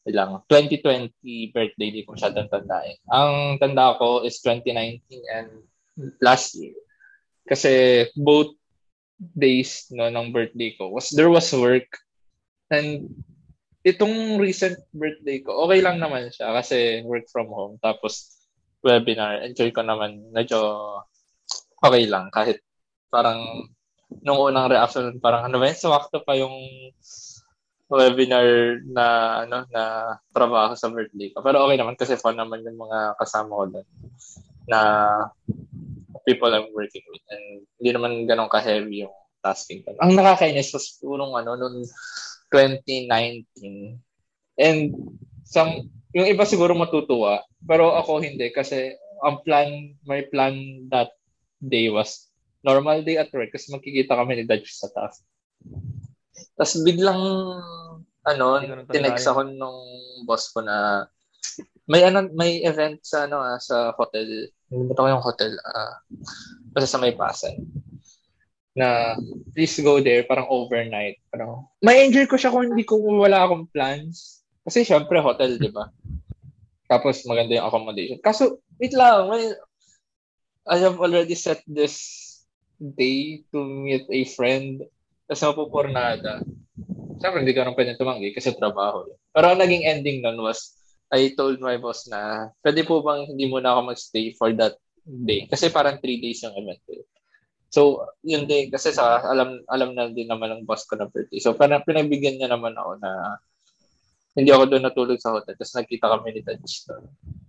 ilang 0.07 0.39
2020 0.47 1.11
birthday, 1.51 1.89
di 1.91 2.07
ko 2.07 2.15
masyadong 2.15 2.47
tandaan. 2.47 2.95
Ang 3.11 3.59
tanda 3.59 3.99
ko 3.99 4.23
is 4.23 4.39
2019 4.39 5.03
and 5.35 5.51
last 6.23 6.55
year. 6.55 6.79
Kasi 7.43 8.07
both 8.15 8.55
days 9.17 9.89
no 9.93 10.13
ng 10.13 10.29
birthday 10.29 10.77
ko 10.77 10.93
was 10.93 11.09
there 11.17 11.33
was 11.33 11.49
work 11.57 11.89
and 12.69 13.09
itong 13.81 14.37
recent 14.37 14.77
birthday 14.93 15.41
ko 15.41 15.65
okay 15.65 15.81
lang 15.81 15.97
naman 15.97 16.29
siya 16.29 16.53
kasi 16.53 17.01
work 17.09 17.25
from 17.33 17.49
home 17.49 17.81
tapos 17.81 18.36
webinar. 18.85 19.45
Enjoy 19.45 19.71
ko 19.73 19.81
naman. 19.85 20.33
Medyo 20.33 20.59
okay 21.81 22.05
lang. 22.09 22.29
Kahit 22.33 22.61
parang 23.09 23.69
nung 24.23 24.39
unang 24.39 24.71
reaction 24.71 25.19
parang 25.19 25.47
ano 25.47 25.59
ba 25.59 25.71
yun? 25.71 25.79
Sumakto 25.79 26.23
pa 26.23 26.35
yung 26.39 26.55
webinar 27.87 28.83
na 28.91 29.07
ano 29.47 29.63
na 29.71 30.15
trabaho 30.35 30.75
sa 30.75 30.91
birthday 30.91 31.31
ko. 31.31 31.43
Pero 31.43 31.63
okay 31.67 31.77
naman 31.79 31.95
kasi 31.95 32.19
fun 32.19 32.35
naman 32.35 32.67
yung 32.67 32.79
mga 32.79 33.15
kasama 33.19 33.53
ko 33.55 33.65
doon 33.79 33.89
na 34.67 34.81
people 36.27 36.51
I'm 36.51 36.75
working 36.75 37.07
with. 37.11 37.23
And 37.31 37.63
hindi 37.79 37.91
naman 37.95 38.27
ganun 38.27 38.51
ka-heavy 38.51 39.07
yung 39.07 39.15
tasking 39.47 39.87
ko. 39.87 39.95
Ang 40.03 40.19
nakakainis 40.19 40.75
was 40.75 40.99
nung 40.99 41.39
ano 41.39 41.55
noong 41.55 41.87
2019 42.51 44.03
and 44.59 44.83
some 45.47 45.87
yung 46.11 46.27
iba 46.27 46.43
siguro 46.43 46.75
matutuwa 46.75 47.47
pero 47.63 47.95
ako 47.95 48.19
hindi 48.19 48.51
kasi 48.51 48.93
ang 49.23 49.41
plan 49.47 49.95
my 50.05 50.27
plan 50.29 50.87
that 50.91 51.15
day 51.63 51.89
was 51.89 52.27
normal 52.67 52.99
day 53.07 53.15
at 53.15 53.31
work 53.31 53.55
kasi 53.55 53.71
magkikita 53.71 54.19
kami 54.19 54.43
ni 54.43 54.45
Dutch 54.45 54.75
sa 54.75 54.91
task. 54.91 55.23
Tapos 56.59 56.83
biglang, 56.83 57.23
ano, 58.27 58.47
tinext 58.91 59.31
ako 59.31 59.47
nung 59.47 59.87
boss 60.27 60.51
ko 60.51 60.67
na 60.67 61.07
may 61.87 62.03
ano 62.03 62.27
may 62.35 62.67
event 62.67 62.99
sa 63.07 63.31
ano 63.31 63.39
ah, 63.39 63.63
sa 63.63 63.95
hotel. 63.95 64.51
Nalimutan 64.67 64.99
ko 65.07 65.11
yung 65.15 65.23
hotel 65.23 65.53
ah 65.63 66.03
uh, 66.75 66.83
sa 66.83 66.99
may 66.99 67.15
Pasay. 67.15 67.55
Na 68.75 69.15
please 69.55 69.79
go 69.79 70.03
there 70.03 70.27
parang 70.27 70.51
overnight. 70.51 71.23
Parang 71.31 71.71
may 71.79 72.03
enjoy 72.03 72.27
ko 72.27 72.35
siya 72.35 72.51
kung 72.51 72.75
hindi 72.75 72.83
ko 72.83 72.99
wala 72.99 73.47
akong 73.47 73.71
plans. 73.71 74.36
Kasi 74.67 74.83
syempre 74.83 75.23
hotel, 75.23 75.57
'di 75.57 75.71
ba? 75.71 75.89
Tapos 76.91 77.23
maganda 77.25 77.55
yung 77.55 77.67
accommodation. 77.71 78.19
Kaso 78.19 78.59
wait 78.83 78.93
lang, 78.93 79.31
may, 79.31 79.55
I 80.67 80.83
have 80.83 80.99
already 80.99 81.39
set 81.39 81.63
this 81.71 81.97
day 82.77 83.47
to 83.55 83.63
meet 83.63 84.05
a 84.11 84.23
friend 84.35 84.83
tapos 85.27 85.43
mapupornada. 85.43 86.43
Siyempre, 87.19 87.43
hindi 87.43 87.55
ka 87.57 87.67
nang 87.67 87.75
pwede 87.75 87.99
tumanggi 87.99 88.31
kasi 88.31 88.55
trabaho. 88.55 89.09
Pero 89.35 89.47
ang 89.51 89.59
naging 89.59 89.89
ending 89.89 90.23
nun 90.23 90.39
was, 90.39 90.79
I 91.11 91.35
told 91.35 91.59
my 91.59 91.81
boss 91.81 92.07
na, 92.07 92.53
pwede 92.63 92.87
po 92.87 93.03
bang 93.03 93.27
hindi 93.27 93.51
muna 93.51 93.75
ako 93.75 93.91
magstay 93.91 94.37
for 94.39 94.55
that 94.55 94.79
day? 95.03 95.51
Kasi 95.51 95.73
parang 95.73 95.99
three 95.99 96.23
days 96.23 96.47
yung 96.47 96.55
event. 96.55 96.83
Eh. 96.93 97.03
So, 97.75 98.07
yun 98.23 98.47
din, 98.47 98.71
kasi 98.71 98.95
sa, 98.95 99.19
alam, 99.27 99.65
alam 99.67 99.99
na 99.99 100.07
din 100.13 100.31
naman 100.31 100.55
ng 100.55 100.67
boss 100.69 100.87
ko 100.87 100.95
na 100.95 101.11
birthday. 101.11 101.43
So, 101.43 101.59
parang 101.59 101.83
pinagbigyan 101.83 102.39
niya 102.39 102.53
naman 102.55 102.79
ako 102.79 103.03
na 103.03 103.41
hindi 104.37 104.53
ako 104.53 104.65
doon 104.69 104.85
natulog 104.85 105.19
sa 105.19 105.33
hotel. 105.33 105.57
Tapos 105.57 105.75
nagkita 105.75 106.07
kami 106.13 106.29
ni 106.37 106.41
Taj 106.45 106.61
doon. 106.87 107.05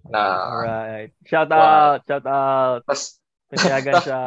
Na, 0.08 0.22
Alright. 0.48 1.12
Shout 1.28 1.52
out! 1.52 2.00
Wow. 2.02 2.08
Shout 2.08 2.26
out! 2.26 2.82
Tapos, 2.88 3.20
Pinayagan 3.48 3.96
siya. 4.06 4.22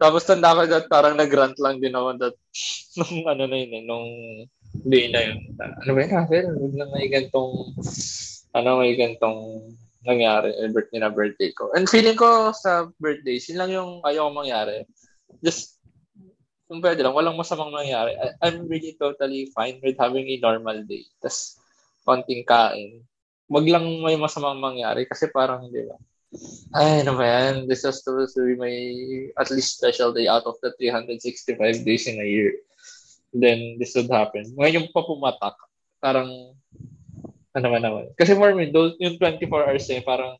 Tapos 0.00 0.24
tanda 0.24 0.56
ko 0.56 0.64
that 0.64 0.88
parang 0.88 1.20
nag-rant 1.20 1.56
lang 1.60 1.84
din 1.84 1.92
ako 1.92 2.16
that 2.16 2.36
nung 2.98 3.24
ano 3.28 3.44
na 3.44 3.56
yun, 3.60 3.72
eh, 3.76 3.84
nung 3.84 4.08
day 4.88 5.12
na 5.12 5.20
yun. 5.20 5.38
Ano 5.60 5.90
ba 5.92 6.00
yun, 6.00 6.12
Hazel? 6.12 6.46
Huwag 6.56 6.74
na 6.74 6.86
may 6.90 7.06
gantong, 7.12 7.52
ano, 8.56 8.68
may 8.80 8.96
gantong 8.96 9.40
nangyari, 10.04 10.52
eh, 10.56 10.68
birthday 10.72 11.00
na 11.00 11.12
birthday 11.12 11.50
ko. 11.52 11.72
And 11.76 11.88
feeling 11.88 12.16
ko 12.16 12.52
sa 12.56 12.88
birthday, 13.00 13.36
lang 13.56 13.72
yung 13.72 14.00
ayaw 14.04 14.32
mangyari. 14.32 14.88
Just, 15.44 15.80
kung 16.64 16.80
pwede 16.80 17.04
lang, 17.04 17.12
walang 17.12 17.36
masamang 17.36 17.72
mangyari. 17.72 18.16
I, 18.16 18.32
I'm 18.48 18.64
really 18.64 18.96
totally 18.96 19.52
fine 19.52 19.80
with 19.84 20.00
having 20.00 20.28
a 20.28 20.40
normal 20.40 20.80
day. 20.88 21.04
Tapos, 21.20 21.60
konting 22.04 22.44
kain. 22.46 23.02
Wag 23.48 23.66
lang 23.68 23.84
may 24.00 24.16
masamang 24.16 24.60
mangyari 24.60 25.04
kasi 25.08 25.28
parang, 25.32 25.68
di 25.68 25.84
ba, 25.84 25.96
ay, 26.74 27.06
ano 27.06 27.14
ba 27.14 27.24
yan? 27.24 27.70
This 27.70 27.86
has 27.86 28.02
to 28.02 28.26
be 28.26 28.54
my 28.58 28.74
at 29.38 29.48
least 29.54 29.78
special 29.78 30.10
day 30.10 30.26
out 30.26 30.44
of 30.44 30.58
the 30.60 30.74
365 30.76 31.56
days 31.86 32.04
in 32.10 32.18
a 32.18 32.26
year. 32.26 32.58
Then, 33.34 33.78
this 33.78 33.94
would 33.94 34.10
happen. 34.10 34.54
Ngayon 34.54 34.78
yung 34.82 34.92
papumatak, 34.94 35.54
parang, 36.02 36.30
ano 37.54 37.66
ba 37.70 37.78
naman. 37.78 38.10
Kasi 38.18 38.34
for 38.34 38.50
me, 38.54 38.70
those, 38.70 38.98
yung 38.98 39.18
24 39.18 39.70
hours 39.70 39.86
eh, 39.90 40.02
parang, 40.02 40.34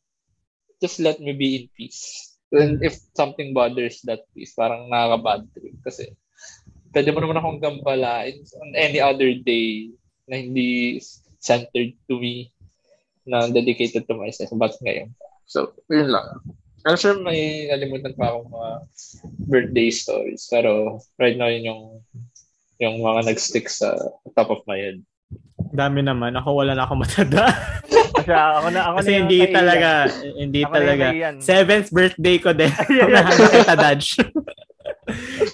just 0.82 0.98
let 0.98 1.22
me 1.22 1.34
be 1.34 1.48
in 1.62 1.66
peace. 1.74 2.34
And 2.54 2.82
if 2.82 2.98
something 3.14 3.54
bothers 3.54 4.02
that 4.06 4.26
peace, 4.34 4.54
parang 4.54 4.90
nakaka-bad 4.90 5.42
trip. 5.54 5.74
Kasi, 5.82 6.10
pwede 6.94 7.10
mo 7.10 7.18
naman 7.22 7.38
akong 7.38 7.62
gambalain 7.62 8.38
on 8.62 8.70
any 8.78 9.02
other 9.02 9.30
day 9.42 9.90
na 10.30 10.38
hindi 10.38 11.02
centered 11.44 11.92
to 12.08 12.16
me, 12.16 12.48
na 13.28 13.52
dedicated 13.52 14.08
to 14.08 14.16
myself. 14.16 14.48
But 14.56 14.72
ngayon, 14.80 15.12
So, 15.44 15.76
yun 15.92 16.08
lang. 16.08 16.40
I'm 16.84 17.00
sure 17.00 17.16
may 17.16 17.68
nalimutan 17.72 18.12
pa 18.16 18.32
akong 18.32 18.48
mga 18.52 18.70
birthday 19.48 19.88
stories. 19.88 20.48
Pero 20.52 21.00
right 21.16 21.36
now, 21.36 21.48
yun 21.48 21.64
yung, 21.64 21.82
yung 22.80 22.96
mga 23.00 23.32
nag-stick 23.32 23.68
sa 23.68 23.96
top 24.36 24.52
of 24.52 24.60
my 24.68 24.76
head. 24.76 25.00
Dami 25.72 26.04
naman. 26.04 26.36
Ako 26.36 26.60
wala 26.60 26.76
na 26.76 26.84
ako 26.84 26.94
matanda. 27.00 27.48
Kasi 28.20 28.30
ako 28.30 28.68
na, 28.72 28.80
ako 28.88 28.96
Kasi 29.00 29.12
na 29.12 29.18
hindi 29.24 29.38
talaga, 29.48 29.90
hindi 30.36 30.60
ako 30.64 30.72
talaga. 30.76 31.06
Seventh 31.40 31.88
birthday 31.92 32.36
ko 32.40 32.50
din. 32.52 32.72
Nahanap 32.72 33.50
kita, 33.52 33.74
Dodge. 33.76 34.08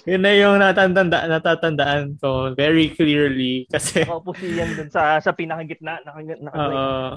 Yun 0.05 0.21
na 0.21 0.31
yung 0.33 0.57
natatanda, 0.57 1.29
natatandaan 1.29 2.17
ko 2.17 2.53
very 2.57 2.89
clearly. 2.93 3.69
Kasi... 3.69 4.05
Ako 4.05 4.21
po 4.25 4.31
siya 4.33 4.65
dun 4.65 4.89
sa, 4.89 5.21
sa 5.21 5.31
pinakagitna. 5.33 6.01
Naka, 6.01 6.19
naka, 6.41 6.57
uh, 6.57 7.11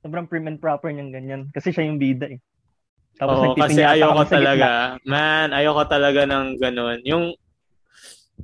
sobrang 0.00 0.26
prim 0.26 0.48
and 0.48 0.58
proper 0.58 0.88
niyang 0.88 1.12
ganyan. 1.12 1.42
Kasi 1.52 1.70
siya 1.70 1.84
yung 1.86 2.00
bida 2.00 2.32
eh. 2.32 2.40
Tapos 3.20 3.36
Oo, 3.38 3.54
kasi 3.54 3.84
ayoko 3.84 4.24
talaga. 4.24 4.96
Gitna. 4.96 5.08
Man, 5.08 5.48
ayoko 5.52 5.82
talaga 5.84 6.20
ng 6.24 6.46
ganun. 6.56 6.98
Yung 7.04 7.24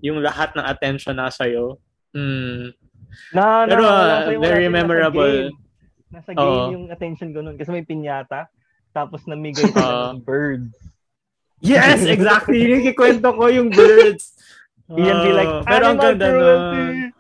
yung 0.05 0.23
lahat 0.23 0.55
ng 0.55 0.67
attention 0.69 1.17
na 1.19 1.33
sa'yo. 1.33 1.81
Mm. 2.15 2.77
Na, 3.35 3.67
Pero 3.67 3.83
uh, 3.89 4.31
very 4.39 4.69
memorable. 4.69 5.51
Nasa 6.13 6.31
game, 6.31 6.39
nasa 6.39 6.61
game 6.63 6.75
yung 6.77 6.87
attention 6.93 7.29
ko 7.33 7.41
nun. 7.41 7.57
Kasi 7.57 7.73
may 7.73 7.83
pinyata. 7.83 8.47
Tapos 8.93 9.25
namigay 9.27 9.67
uh, 9.75 10.15
ng 10.15 10.23
birds. 10.23 10.77
Yes, 11.61 12.07
exactly. 12.15 12.67
yung 12.71 12.85
kikwento 12.87 13.35
ko 13.35 13.51
yung 13.51 13.71
birds. 13.71 14.35
Uh, 14.89 14.97
be 14.97 15.33
like, 15.37 15.53
pero 15.69 15.85
ang 15.93 16.01
ganda 16.01 16.27
nun. 16.33 17.13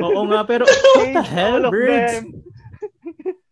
Oo 0.00 0.20
nga, 0.32 0.40
pero 0.42 0.64
what 0.96 1.12
the 1.14 1.22
hell, 1.22 1.62
birds? 1.70 2.26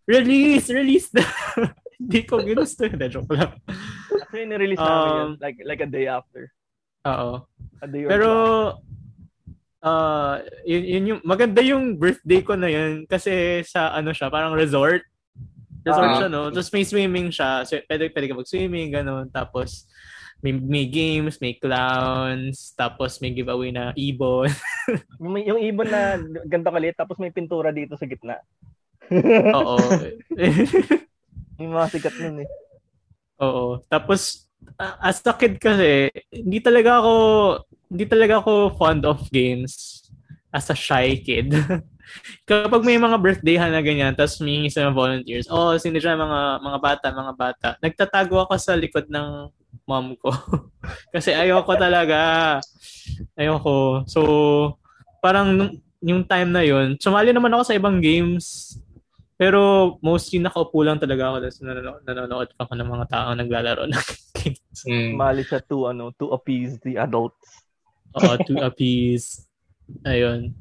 Release! 0.09 0.67
Release 0.73 1.09
na! 1.15 1.23
Hindi 2.03 2.21
ko 2.27 2.43
ginusto 2.43 2.83
yun. 2.83 2.99
Joke 3.07 3.31
lang. 3.39 3.55
Actually, 4.11 4.51
nirelease 4.51 4.83
um, 4.83 4.91
namin 4.91 5.15
yun. 5.15 5.33
Like, 5.39 5.59
like 5.63 5.83
a 5.87 5.91
day 5.91 6.11
after. 6.11 6.51
Oo. 7.07 7.47
A 7.79 7.87
day 7.87 8.03
Pero, 8.11 8.29
uh, 9.87 10.35
yun, 10.67 10.83
yun 10.83 11.05
yung, 11.15 11.21
maganda 11.23 11.63
yung 11.63 11.95
birthday 11.95 12.43
ko 12.43 12.59
na 12.59 12.67
yun 12.67 13.07
kasi 13.07 13.63
sa 13.63 13.95
ano 13.95 14.11
siya, 14.11 14.27
parang 14.35 14.59
resort. 14.59 15.07
Resort 15.87 16.11
uh, 16.11 16.17
siya, 16.19 16.29
no? 16.31 16.51
Tapos 16.51 16.75
may 16.75 16.83
swimming 16.83 17.31
siya. 17.31 17.63
So, 17.63 17.79
pwede, 17.87 18.11
pwede 18.11 18.27
ka 18.27 18.35
mag-swimming, 18.35 18.91
ganun. 18.91 19.31
Tapos, 19.31 19.87
may, 20.43 20.53
may 20.59 20.85
games, 20.91 21.39
may 21.39 21.55
clowns, 21.55 22.75
tapos 22.75 23.23
may 23.23 23.31
giveaway 23.31 23.71
na 23.71 23.95
ibon. 23.95 24.51
yung, 25.23 25.39
yung 25.39 25.61
ibon 25.63 25.87
na 25.87 26.19
ganito 26.51 26.75
kalit, 26.75 26.99
tapos 26.99 27.17
may 27.23 27.31
pintura 27.31 27.71
dito 27.71 27.95
sa 27.95 28.11
gitna. 28.11 28.43
Oo. 29.57 29.79
Yung 31.63 31.79
mga 31.79 31.91
sikat 31.95 32.17
nun 32.19 32.43
eh. 32.43 32.49
Oo. 33.39 33.79
Tapos, 33.87 34.51
as 34.99 35.23
a 35.23 35.33
kid 35.37 35.63
kasi, 35.63 36.11
hindi 36.35 36.59
talaga 36.59 36.99
ako, 36.99 37.15
hindi 37.93 38.05
talaga 38.09 38.35
ako 38.43 38.75
fond 38.75 39.03
of 39.07 39.23
games 39.31 40.03
as 40.51 40.67
a 40.73 40.77
shy 40.77 41.23
kid. 41.23 41.55
Kapag 42.49 42.83
may 42.83 42.99
mga 42.99 43.17
birthday 43.21 43.57
na 43.63 43.85
ganyan, 43.85 44.17
tapos 44.17 44.43
may 44.43 44.67
sa 44.67 44.91
mga 44.91 44.97
volunteers, 44.97 45.47
oh, 45.49 45.77
sino 45.79 46.03
siya 46.03 46.19
mga, 46.19 46.41
mga 46.61 46.79
bata, 46.83 47.07
mga 47.15 47.35
bata. 47.37 47.69
Nagtatago 47.79 48.43
ako 48.43 48.55
sa 48.59 48.75
likod 48.75 49.07
ng 49.07 49.49
mom 49.89 50.15
ko. 50.19 50.31
Kasi 51.15 51.35
ayoko 51.35 51.73
talaga. 51.77 52.59
Ayoko. 53.37 54.07
So, 54.07 54.21
parang 55.25 55.79
yung 56.03 56.27
time 56.27 56.51
na 56.51 56.63
yun, 56.67 56.99
sumali 56.99 57.31
naman 57.31 57.55
ako 57.55 57.63
sa 57.63 57.77
ibang 57.79 58.03
games 58.03 58.75
pero 59.43 59.95
mostly 59.99 60.39
nakaupo 60.39 60.87
lang 60.87 61.03
talaga 61.03 61.35
ako 61.35 61.37
tapos 61.43 61.59
nanonood, 61.67 62.01
nanonood 62.07 62.49
pa 62.55 62.63
ako 62.63 62.73
ng 62.79 62.91
mga 62.95 63.07
tao 63.11 63.29
naglalaro 63.35 63.83
ng 63.91 64.05
games. 64.39 64.79
Mm. 64.87 65.19
Mali 65.19 65.43
siya 65.43 65.59
to, 65.67 65.91
ano, 65.91 66.15
to 66.15 66.31
appease 66.31 66.79
the 66.87 66.95
adults. 66.95 67.67
Oo, 68.23 68.39
to 68.47 68.63
appease. 68.63 69.51
Ayun. 70.07 70.55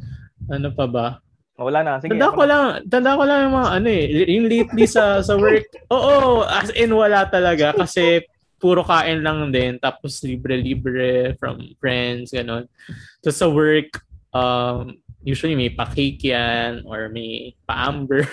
Ano 0.50 0.74
pa 0.74 0.89
ba? 0.89 1.22
Wala 1.62 1.86
na. 1.86 2.01
Sige. 2.01 2.18
Tanda 2.18 2.34
ko 2.34 2.41
lang, 2.41 2.65
tanda 2.89 3.13
ko 3.13 3.24
lang 3.30 3.39
yung 3.46 3.56
mga 3.62 3.70
ano 3.70 3.88
eh, 3.94 4.03
yung 4.34 4.48
lately 4.50 4.86
sa 4.89 5.22
sa 5.22 5.38
work. 5.38 5.70
Oo, 5.94 6.41
as 6.50 6.74
in 6.74 6.89
wala 6.89 7.30
talaga 7.30 7.77
kasi 7.77 8.25
puro 8.62 8.86
kain 8.86 9.25
lang 9.25 9.50
din 9.50 9.82
tapos 9.82 10.22
libre-libre 10.22 11.34
from 11.41 11.58
friends 11.82 12.30
ganun. 12.30 12.70
So 13.25 13.34
sa 13.34 13.50
work 13.50 13.98
um 14.32 15.01
usually 15.25 15.58
may 15.58 15.74
pa-cake 15.74 16.22
yan 16.22 16.86
or 16.86 17.10
may 17.10 17.58
pa-amber. 17.65 18.30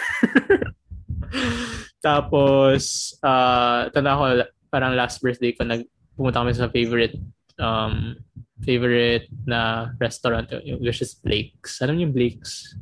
tapos 2.04 3.12
uh 3.24 3.88
tanda 3.90 4.14
ko 4.20 4.24
parang 4.68 4.92
last 4.92 5.24
birthday 5.24 5.56
ko 5.56 5.64
nag 5.64 5.88
pumunta 6.14 6.44
kami 6.44 6.52
sa 6.52 6.68
favorite 6.68 7.16
um 7.58 8.14
favorite 8.62 9.26
na 9.48 9.90
restaurant 9.96 10.46
which 10.84 11.00
is 11.00 11.16
Blake's. 11.18 11.80
Alam 11.80 11.96
niyo 11.96 12.04
yung 12.10 12.16
Blake's? 12.16 12.76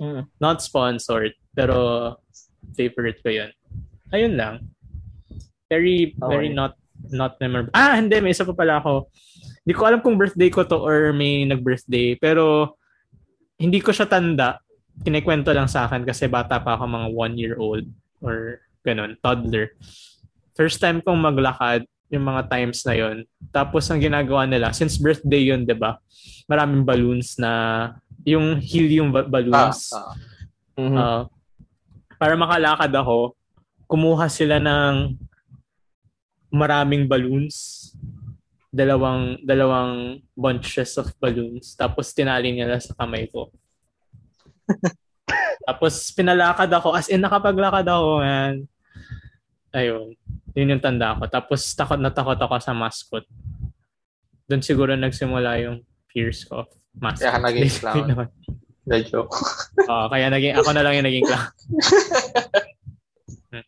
Mm. 0.00 0.28
Not 0.40 0.60
sponsored, 0.62 1.34
pero 1.56 2.14
favorite 2.76 3.20
ko 3.24 3.30
yun. 3.32 3.50
Ayun 4.12 4.38
lang. 4.38 4.54
Very, 5.66 6.14
Okay. 6.14 6.30
very 6.30 6.50
not 6.54 6.78
not 7.10 7.36
memorable. 7.38 7.72
Ah, 7.72 7.94
hindi. 7.94 8.18
May 8.18 8.32
isa 8.32 8.44
pa 8.44 8.52
pala 8.52 8.78
ako. 8.78 9.08
Hindi 9.62 9.74
ko 9.74 9.82
alam 9.84 10.00
kung 10.00 10.14
birthday 10.14 10.48
ko 10.48 10.62
to 10.62 10.78
or 10.78 11.12
may 11.12 11.42
nag-birthday. 11.44 12.14
Pero 12.16 12.74
hindi 13.56 13.78
ko 13.78 13.90
siya 13.90 14.06
tanda. 14.06 14.58
Kinikwento 14.96 15.52
lang 15.52 15.66
sa 15.66 15.84
akin 15.84 16.02
kasi 16.02 16.24
bata 16.26 16.56
pa 16.56 16.74
ako 16.74 16.84
mga 16.86 17.08
one-year-old 17.12 17.84
or 18.20 18.60
ganun, 18.80 19.18
toddler. 19.20 19.74
First 20.54 20.80
time 20.80 21.02
kong 21.02 21.20
maglakad, 21.20 21.84
yung 22.08 22.22
mga 22.24 22.46
times 22.46 22.86
na 22.86 22.94
yon. 22.94 23.26
Tapos 23.50 23.90
ang 23.90 23.98
ginagawa 23.98 24.46
nila, 24.46 24.70
since 24.70 24.96
birthday 24.96 25.50
yun, 25.50 25.66
'di 25.66 25.74
ba? 25.74 25.98
Maraming 26.46 26.86
balloons 26.86 27.34
na 27.36 27.50
yung 28.22 28.62
helium 28.62 29.10
ba- 29.10 29.26
Ah, 29.26 29.28
balloons. 29.28 29.90
ah. 29.92 30.14
Mhm. 30.78 30.94
Uh, 30.96 31.22
para 32.16 32.38
makalakad 32.38 32.92
ako, 32.94 33.34
kumuha 33.84 34.30
sila 34.30 34.56
ng 34.56 35.18
maraming 36.52 37.08
balloons. 37.10 37.90
Dalawang 38.76 39.40
dalawang 39.40 40.20
bunches 40.36 41.00
of 41.00 41.08
balloons. 41.16 41.72
Tapos 41.78 42.12
tinali 42.12 42.52
nila 42.52 42.76
sa 42.76 42.92
kamay 42.92 43.30
ko. 43.30 43.48
Tapos 45.66 46.12
pinalakad 46.14 46.70
ako. 46.70 46.94
As 46.94 47.10
in, 47.10 47.22
nakapaglakad 47.24 47.86
ako, 47.88 48.22
man. 48.22 48.70
Ayun. 49.74 50.14
Yun 50.54 50.72
yung 50.76 50.82
tanda 50.84 51.18
ko. 51.18 51.26
Tapos 51.26 51.60
takot 51.74 51.98
na 51.98 52.12
takot 52.12 52.38
ako 52.38 52.54
sa 52.62 52.72
mascot. 52.76 53.24
Doon 54.46 54.62
siguro 54.62 54.94
nagsimula 54.94 55.58
yung 55.66 55.82
fears 56.12 56.46
ko. 56.46 56.64
Mascot. 56.96 57.26
Kaya 57.26 57.34
ka 57.34 57.40
naging 57.42 57.72
clown. 57.82 58.06
The 58.86 59.02
joke. 59.02 59.34
Oo, 59.90 60.06
kaya 60.06 60.30
naging, 60.30 60.54
ako 60.54 60.70
na 60.70 60.82
lang 60.86 60.94
yung 60.94 61.06
naging 61.10 61.26
clown. 61.26 61.50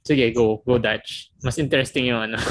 Sige, 0.03 0.31
go. 0.33 0.61
Go 0.65 0.77
Dutch. 0.77 1.31
Mas 1.45 1.57
interesting 1.57 2.11
yung 2.11 2.31
ano. 2.31 2.39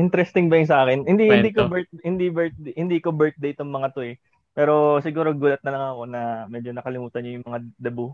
Interesting 0.00 0.48
ba 0.48 0.56
yung 0.56 0.70
sa 0.70 0.88
akin? 0.88 1.04
Hindi 1.04 1.28
hindi 1.28 1.52
ko 1.52 1.68
Kwento. 1.68 1.72
birth, 1.76 1.92
hindi 2.00 2.26
birthday 2.32 2.72
hindi 2.74 2.96
ko 2.98 3.08
birthday 3.12 3.52
tong 3.52 3.68
mga 3.68 3.92
to 3.92 4.00
eh. 4.02 4.16
Pero 4.56 5.00
siguro 5.04 5.36
gulat 5.36 5.60
na 5.64 5.72
lang 5.72 5.84
ako 5.92 6.02
na 6.08 6.22
medyo 6.48 6.72
nakalimutan 6.72 7.20
niyo 7.24 7.32
yung 7.40 7.46
mga 7.48 7.60
debut. 7.76 8.12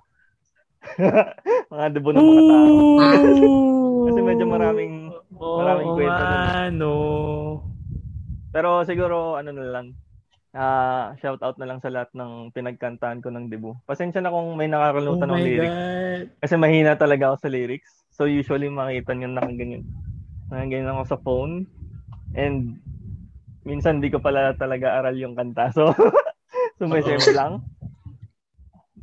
mga 1.74 1.86
debut 1.94 2.14
ng 2.14 2.26
mga 2.26 2.42
tao. 2.50 2.74
Kasi 4.10 4.20
medyo 4.22 4.44
maraming 4.46 4.94
maraming 5.38 5.90
kwento 5.94 6.22
nga, 6.22 6.66
dun. 6.66 6.74
no. 6.78 6.92
Pero 8.50 8.82
siguro 8.82 9.38
ano 9.38 9.50
na 9.54 9.66
lang. 9.70 9.86
Ah, 10.58 11.14
shout 11.22 11.38
out 11.46 11.54
na 11.62 11.70
lang 11.70 11.78
sa 11.78 11.86
lahat 11.86 12.10
ng 12.18 12.50
pinagkantahan 12.50 13.22
ko 13.22 13.30
ng 13.30 13.46
debut. 13.46 13.78
Pasensya 13.86 14.18
na 14.18 14.34
kung 14.34 14.58
may 14.58 14.66
Oh 14.66 14.74
nakakalimutan 14.74 15.30
ng 15.30 15.38
my 15.38 15.46
lyrics. 15.46 15.78
God. 15.78 16.26
Kasi 16.42 16.54
mahina 16.58 16.92
talaga 16.98 17.30
ako 17.30 17.36
sa 17.46 17.52
lyrics. 17.54 17.90
So 18.10 18.26
usually 18.26 18.66
makita 18.66 19.14
niyo 19.14 19.30
nakaganyan. 19.30 19.86
Nakaganyan 20.50 20.90
ako 20.90 21.02
sa 21.06 21.18
phone. 21.22 21.62
And 22.34 22.82
minsan 23.62 24.02
di 24.02 24.10
ko 24.10 24.18
pala 24.18 24.50
talaga 24.58 24.98
aral 24.98 25.14
yung 25.14 25.38
kanta. 25.38 25.70
So 25.70 25.94
sumisimple 26.82 27.38
lang. 27.38 27.62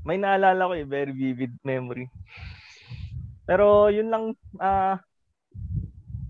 May 0.04 0.20
naalala 0.20 0.68
ko 0.68 0.74
eh, 0.76 0.84
very 0.84 1.16
vivid 1.16 1.56
memory. 1.64 2.12
Pero 3.48 3.88
yun 3.88 4.12
lang, 4.12 4.36
ah, 4.60 5.00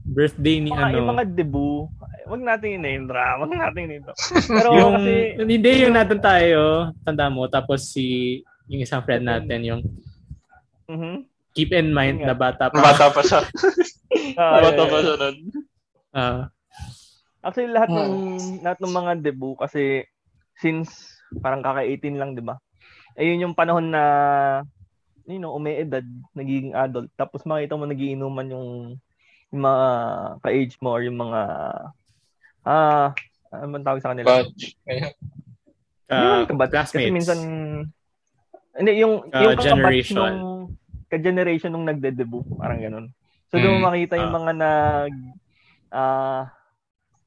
Birthday 0.06 0.62
ni 0.62 0.70
mga, 0.70 1.02
yung 1.02 1.10
ano. 1.10 1.14
mga 1.18 1.26
debut, 1.34 1.90
wag 2.26 2.42
natin 2.42 2.82
i-name 2.82 3.06
drop, 3.06 3.46
wag 3.46 3.54
natin 3.54 4.02
ito. 4.02 4.12
Pero 4.50 4.70
yung, 4.74 4.94
kasi, 5.00 5.14
hindi 5.42 5.72
yung 5.86 5.96
natin 5.96 6.20
tayo, 6.20 6.92
tanda 7.06 7.30
mo, 7.30 7.46
tapos 7.48 7.90
si, 7.90 8.40
yung 8.70 8.82
isang 8.82 9.06
friend 9.06 9.26
natin, 9.26 9.60
yung 9.66 9.82
mhm. 10.90 11.26
keep 11.56 11.72
in 11.72 11.94
mind 11.94 12.22
na 12.22 12.34
bata 12.34 12.70
pa. 12.70 12.94
Bata 12.94 13.10
pa 13.14 13.22
siya. 13.22 13.42
Ah, 14.36 14.64
Bata 14.64 14.80
yeah, 14.80 14.92
pa 14.92 14.98
siya 15.04 15.16
nun. 15.20 15.38
Ah, 16.16 16.42
Actually, 17.44 17.72
lahat 17.72 17.92
ng 17.92 18.14
lahat 18.64 18.80
ng 18.80 18.94
mga 18.96 19.12
debut 19.22 19.56
kasi 19.60 20.08
since 20.58 21.20
parang 21.44 21.60
kaka-18 21.60 22.16
lang, 22.16 22.32
'di 22.32 22.44
ba? 22.44 22.56
Ayun 23.20 23.44
yung 23.44 23.56
panahon 23.56 23.92
na 23.92 24.04
you 25.26 25.42
know, 25.42 25.58
umeedad, 25.58 26.06
nagiging 26.38 26.78
adult, 26.78 27.10
tapos 27.18 27.46
makita 27.46 27.74
mo 27.74 27.90
nagiinuman 27.90 28.54
yung, 28.54 28.70
yung 29.50 29.62
mga 29.66 29.86
ka-age 30.42 30.76
mo 30.82 30.94
or 30.94 31.02
yung 31.02 31.18
mga 31.18 31.42
ah 32.66 33.14
ano 33.50 33.68
man 33.70 33.82
tawag 33.82 34.02
sa 34.02 34.12
kanila? 34.12 34.26
Batch. 34.44 34.76
Uh, 36.06 36.44
kabatch, 36.46 36.70
Kasi 36.70 37.00
classmates. 37.00 37.14
minsan 37.14 37.40
hindi 38.76 38.92
yung 39.00 39.30
Ah, 39.32 39.42
yung 39.42 39.56
kakabatch 39.56 39.66
generation. 39.66 40.18
nung 40.20 40.40
ka-generation 41.08 41.70
nung 41.70 41.86
nagde-debut, 41.86 42.44
parang 42.56 42.78
ganun. 42.78 43.06
So 43.48 43.56
doon 43.56 43.80
Mm, 43.80 43.86
makita 43.86 44.16
yung 44.18 44.30
ah. 44.30 44.38
mga 44.38 44.52
nag 44.54 45.14
ah 45.92 46.42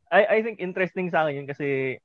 I 0.08 0.20
I 0.28 0.42
think 0.42 0.58
interesting 0.58 1.08
sa 1.08 1.22
akin 1.22 1.40
yun 1.40 1.48
kasi 1.48 1.96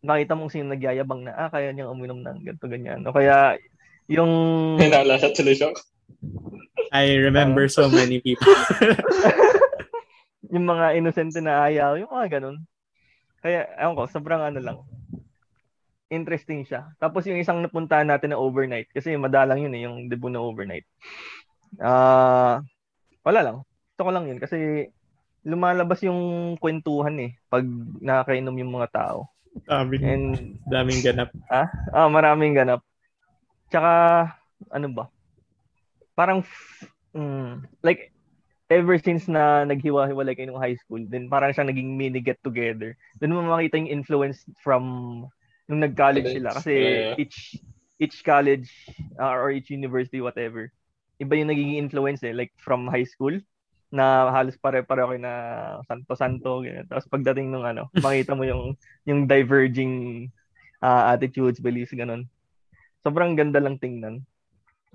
makita 0.00 0.32
mong 0.32 0.48
sino 0.48 0.70
nagyayabang 0.70 1.28
na 1.28 1.36
ah 1.36 1.48
kaya 1.48 1.70
niyang 1.70 1.92
uminom 1.92 2.20
ng 2.20 2.40
ganito 2.42 2.64
ganyan. 2.64 3.04
O 3.04 3.12
kaya 3.12 3.60
yung 4.08 4.32
naalala 4.80 5.20
tuloy 5.30 5.52
siya. 5.52 5.70
I 6.90 7.12
remember 7.14 7.68
so 7.68 7.86
many 7.86 8.18
people. 8.18 8.48
yung 10.50 10.66
mga 10.66 10.98
innocent 10.98 11.34
na 11.40 11.66
ayaw, 11.66 11.96
yung 11.96 12.10
mga 12.10 12.38
ganun. 12.38 12.58
Kaya, 13.40 13.70
ewan 13.80 13.96
ko, 13.96 14.02
sobrang 14.10 14.42
ano 14.42 14.60
lang. 14.60 14.78
Interesting 16.10 16.66
siya. 16.66 16.90
Tapos 16.98 17.24
yung 17.24 17.38
isang 17.38 17.62
napuntahan 17.62 18.04
natin 18.04 18.34
na 18.34 18.40
overnight, 18.42 18.90
kasi 18.90 19.14
madalang 19.14 19.62
yun 19.62 19.74
eh, 19.78 19.82
yung 19.86 20.10
debut 20.10 20.28
na 20.28 20.42
overnight. 20.42 20.84
Ah, 21.78 22.60
wala 23.22 23.40
lang. 23.40 23.56
Gusto 23.94 24.02
ko 24.02 24.10
lang 24.10 24.26
yun 24.26 24.40
kasi 24.42 24.90
lumalabas 25.46 26.02
yung 26.04 26.54
kwentuhan 26.60 27.16
eh 27.20 27.32
pag 27.48 27.64
nakakainom 28.02 28.56
yung 28.58 28.72
mga 28.74 28.88
tao. 28.90 29.30
daming, 29.66 30.02
And 30.04 30.24
daming 30.66 31.00
ganap. 31.00 31.30
ah, 31.50 32.08
maraming 32.10 32.58
ganap. 32.58 32.82
Tsaka 33.70 33.90
ano 34.68 34.88
ba? 34.90 35.04
Parang 36.18 36.42
mm, 37.14 37.64
like 37.80 38.12
ever 38.70 38.96
since 39.02 39.26
na 39.26 39.66
naghiwa-hiwalay 39.66 40.38
kayo 40.38 40.48
nung 40.54 40.62
high 40.62 40.78
school, 40.78 41.02
then 41.10 41.26
parang 41.26 41.50
siya 41.50 41.66
naging 41.66 41.98
mini 41.98 42.22
get 42.22 42.38
together. 42.46 42.94
Doon 43.18 43.34
mo 43.34 43.42
makita 43.50 43.76
yung 43.82 43.90
influence 43.90 44.46
from 44.62 44.82
nung 45.66 45.82
nag-college 45.82 46.30
College. 46.30 46.36
sila 46.38 46.50
kasi 46.58 46.74
Yeah. 46.74 47.14
each 47.18 47.38
each 48.00 48.22
college 48.26 48.70
uh, 49.20 49.30
or 49.34 49.54
each 49.54 49.70
university 49.70 50.18
whatever 50.18 50.72
iba 51.20 51.36
yung 51.36 51.52
nagiging 51.52 51.76
influence 51.78 52.24
eh 52.24 52.32
like 52.32 52.50
from 52.58 52.88
high 52.88 53.04
school 53.04 53.36
na 53.92 54.30
halos 54.30 54.56
pare-pareho 54.56 55.14
kayo 55.14 55.20
na 55.20 55.34
santo-santo 55.90 56.62
ganyan. 56.62 56.86
Tapos 56.86 57.10
pagdating 57.10 57.50
nung 57.50 57.66
ano, 57.66 57.90
makita 58.06 58.38
mo 58.38 58.46
yung 58.46 58.78
yung 59.04 59.26
diverging 59.26 60.26
uh, 60.80 61.10
attitudes, 61.10 61.58
beliefs 61.58 61.92
ganun. 61.92 62.30
Sobrang 63.02 63.34
ganda 63.34 63.58
lang 63.58 63.76
tingnan 63.82 64.22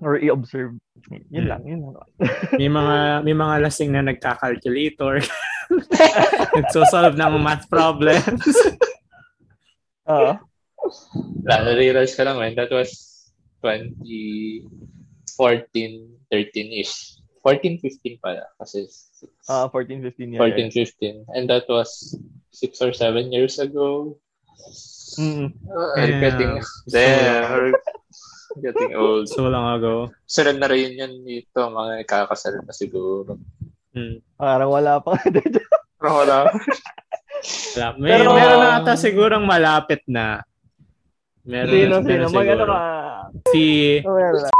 or 0.00 0.20
i-observe. 0.20 0.76
Yun 1.32 1.46
lang, 1.48 1.62
yun 1.64 1.80
lang. 1.88 2.08
May 2.60 2.68
mga, 2.68 3.24
may 3.24 3.32
mga 3.32 3.54
lasing 3.64 3.92
na 3.92 4.04
nagka-calculator. 4.04 5.24
Nagsosolve 6.56 7.16
ng 7.16 7.36
math 7.40 7.64
problems. 7.68 8.44
Oo. 10.12 10.36
Wala, 11.42 11.56
na-realize 11.66 12.14
ko 12.14 12.22
lang, 12.28 12.38
man. 12.38 12.54
That 12.54 12.70
was 12.70 12.92
2014, 13.64 14.62
13-ish. 16.32 17.18
14, 17.42 17.78
15 17.78 18.18
pala. 18.22 18.42
Kasi 18.58 18.86
Ah, 19.48 19.70
14, 19.70 20.02
15 20.02 20.34
years. 20.34 20.42
14, 20.42 20.70
15. 20.70 21.24
And 21.34 21.48
that 21.48 21.64
was 21.70 22.18
6 22.52 22.82
or 22.82 22.92
7 22.92 23.32
years 23.32 23.58
ago. 23.58 24.18
Mm. 25.16 25.54
Uh, 25.64 25.94
Yeah. 25.96 26.20
getting, 26.20 26.52
we're 26.92 27.72
getting 28.58 28.92
old. 28.92 29.26
So 29.26 29.46
long 29.46 29.66
ago. 29.72 30.10
Sunod 30.24 30.56
na 30.56 30.66
rin 30.66 30.94
yun 30.94 31.22
dito, 31.22 31.66
mga 31.66 32.04
kakasal 32.04 32.60
na 32.60 32.70
siguro. 32.70 33.36
Hmm. 33.90 34.20
Parang 34.34 34.68
wala 34.68 34.98
pa. 34.98 35.16
Pero 35.96 36.12
wala. 36.14 36.36
Wala. 37.72 37.86
May, 37.96 38.10
Pero- 38.12 38.32
meron 38.32 38.58
na 38.58 38.78
ata 38.78 38.92
sigurong 38.94 39.42
malapit 39.42 40.04
na. 40.06 40.44
Meron, 41.42 41.70
Sino, 41.70 41.94
meron 42.00 42.28
sino? 42.28 42.34
Mag 42.34 42.46
ano 42.46 42.54
siguro. 42.58 42.66
ka? 42.66 42.80
Si, 43.46 43.64
Oh, 44.02 44.18
na. 44.18 44.50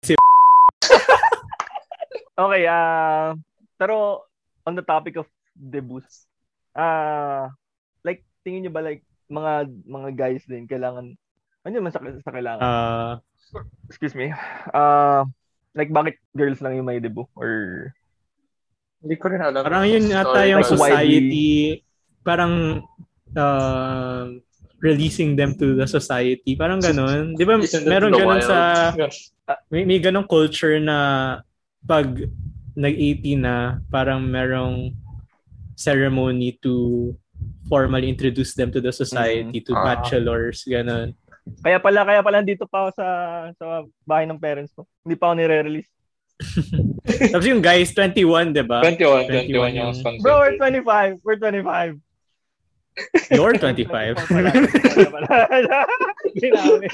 Si- 0.00 0.20
okay, 2.38 2.62
ah 2.66 3.32
pero 3.74 4.24
on 4.62 4.74
the 4.74 4.84
topic 4.84 5.16
of 5.16 5.24
debuts, 5.54 6.28
ah 6.72 7.48
like 8.02 8.20
tingin 8.40 8.64
niyo 8.64 8.72
ba 8.72 8.80
like 8.80 9.00
mga 9.26 9.52
mga 9.84 10.08
guys 10.12 10.44
din 10.44 10.64
kailangan 10.64 11.16
ano 11.64 11.74
man 11.78 11.90
sa, 11.90 11.98
sa 12.20 12.30
kailangan? 12.30 12.62
ah, 12.62 13.12
Excuse 13.88 14.14
me. 14.14 14.32
Ah 14.74 15.24
like 15.76 15.92
bakit 15.92 16.16
girls 16.32 16.58
lang 16.64 16.80
yung 16.80 16.88
may 16.88 16.98
debut 16.98 17.28
or 17.36 17.92
Hindi 19.04 19.20
ko 19.20 19.28
rin 19.28 19.44
alam. 19.44 19.60
parang 19.60 19.84
yun 19.86 20.08
ata 20.10 20.40
yung 20.48 20.64
like 20.64 20.72
society, 20.72 21.84
parang 22.24 22.80
uh, 23.36 24.24
releasing 24.80 25.36
them 25.36 25.52
to 25.60 25.76
the 25.76 25.84
society. 25.86 26.56
Parang 26.56 26.80
ganun. 26.80 27.36
Di 27.36 27.44
ba 27.44 27.60
meron 27.86 28.10
ganun 28.16 28.40
wild? 28.40 28.48
sa, 28.48 28.58
may, 29.70 29.84
may 29.84 30.00
ganung 30.00 30.26
culture 30.26 30.80
na 30.80 31.38
pag 31.84 32.08
nag-18 32.74 33.38
na, 33.38 33.78
parang 33.92 34.24
merong 34.26 34.90
ceremony 35.76 36.56
to 36.64 37.12
formally 37.68 38.08
introduce 38.08 38.56
them 38.56 38.72
to 38.72 38.80
the 38.80 38.90
society, 38.90 39.60
to 39.60 39.76
Ah. 39.76 39.92
bachelors, 39.92 40.64
ganun. 40.66 41.14
Kaya 41.62 41.78
pala 41.78 42.02
kaya 42.02 42.20
pala 42.26 42.42
dito 42.42 42.66
pa 42.66 42.86
ako 42.86 42.90
sa 42.98 43.06
sa 43.54 43.66
bahay 44.02 44.26
ng 44.26 44.38
parents 44.38 44.74
ko. 44.74 44.82
Hindi 45.06 45.14
pa 45.14 45.30
ako 45.30 45.34
nire-release. 45.38 45.90
Tapos 47.32 47.46
yung 47.48 47.62
guys, 47.64 47.94
21, 47.94 48.52
di 48.52 48.66
ba? 48.66 48.82
21, 48.84 49.30
21 49.30 49.48
21 49.48 49.56
yung 49.56 49.72
yung- 49.72 49.94
sponsor. 49.94 50.22
Bro, 50.26 50.34
we're 50.42 50.58
25. 50.58 51.22
We're 51.24 51.40
25. 51.40 51.96
You're 53.30 53.56
25. 53.56 54.16
pala. 54.32 54.50
Kaya 54.52 55.08
pala. 55.12 55.76
Hindi 56.32 56.48
namin. 56.52 56.88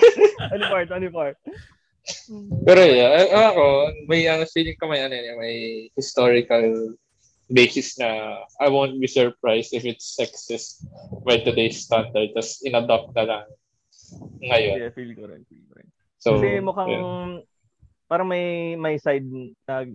24, 0.50 0.90
24. 0.90 2.66
Pero 2.66 2.80
yeah, 2.82 3.30
eh, 3.30 3.30
ako, 3.30 3.64
may 4.10 4.26
ano, 4.26 4.42
feeling 4.50 4.74
ko 4.74 4.90
may, 4.90 5.06
ano, 5.06 5.14
yun, 5.14 5.38
may 5.38 5.86
historical 5.94 6.98
basis 7.46 7.94
na 7.94 8.42
I 8.58 8.66
won't 8.66 8.98
be 8.98 9.06
surprised 9.06 9.70
if 9.70 9.86
it's 9.86 10.18
sexist 10.18 10.82
by 11.22 11.38
today's 11.38 11.78
standard. 11.78 12.34
Tapos 12.34 12.58
in-adopt 12.66 13.14
na 13.14 13.24
lang 13.26 13.46
ngayon. 14.40 14.74
Yeah, 14.78 14.92
feel 14.92 15.12
ko 15.14 15.28
rin. 15.28 15.42
Feel 15.46 15.64
ko 15.68 15.72
rin. 15.78 15.88
So, 16.22 16.28
Kasi 16.38 16.62
mukhang 16.62 16.90
yeah. 16.90 17.42
parang 18.06 18.28
may 18.28 18.76
may 18.78 19.00
side 19.00 19.26
na 19.66 19.88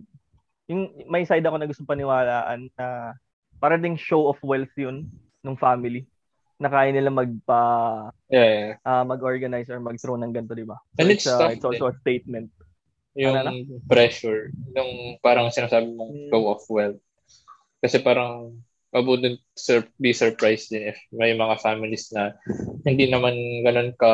yung 0.67 0.91
may 1.07 1.23
side 1.23 1.45
ako 1.47 1.55
na 1.55 1.69
gusto 1.69 1.87
paniwalaan 1.87 2.67
na 2.75 3.15
para 3.57 3.79
ding 3.79 3.95
show 3.95 4.27
of 4.27 4.37
wealth 4.43 4.73
yun 4.75 5.07
ng 5.41 5.55
family 5.55 6.03
na 6.57 6.67
kaya 6.73 6.89
nila 6.89 7.13
magpa 7.13 7.61
yeah, 8.33 8.49
yeah. 8.49 8.73
ah, 8.81 9.05
mag-organize 9.05 9.69
or 9.69 9.77
mag-throw 9.77 10.17
ng 10.17 10.33
ganito, 10.33 10.57
di 10.57 10.65
ba? 10.65 10.77
So 10.97 10.99
And 10.99 11.07
it's, 11.13 11.25
it's 11.29 11.37
uh, 11.37 11.53
it's 11.53 11.65
also 11.65 11.93
a 11.93 11.97
statement. 12.01 12.49
Yung 13.13 13.33
Ano 13.33 13.53
pressure, 13.85 14.49
yung 14.73 15.21
parang 15.21 15.49
sinasabi 15.53 15.89
mong 15.93 16.13
Mm. 16.13 16.29
go 16.33 16.49
off 16.49 16.65
well. 16.69 16.97
Kasi 17.81 18.01
parang 18.01 18.57
I 18.89 19.01
wouldn't 19.05 19.37
sur- 19.53 19.89
be 20.01 20.13
surprised 20.17 20.73
din 20.73 20.89
if 20.89 20.97
may 21.13 21.37
mga 21.37 21.61
families 21.61 22.09
na 22.09 22.33
hindi 22.87 23.05
naman 23.05 23.35
ganun 23.61 23.91
ka 23.93 24.11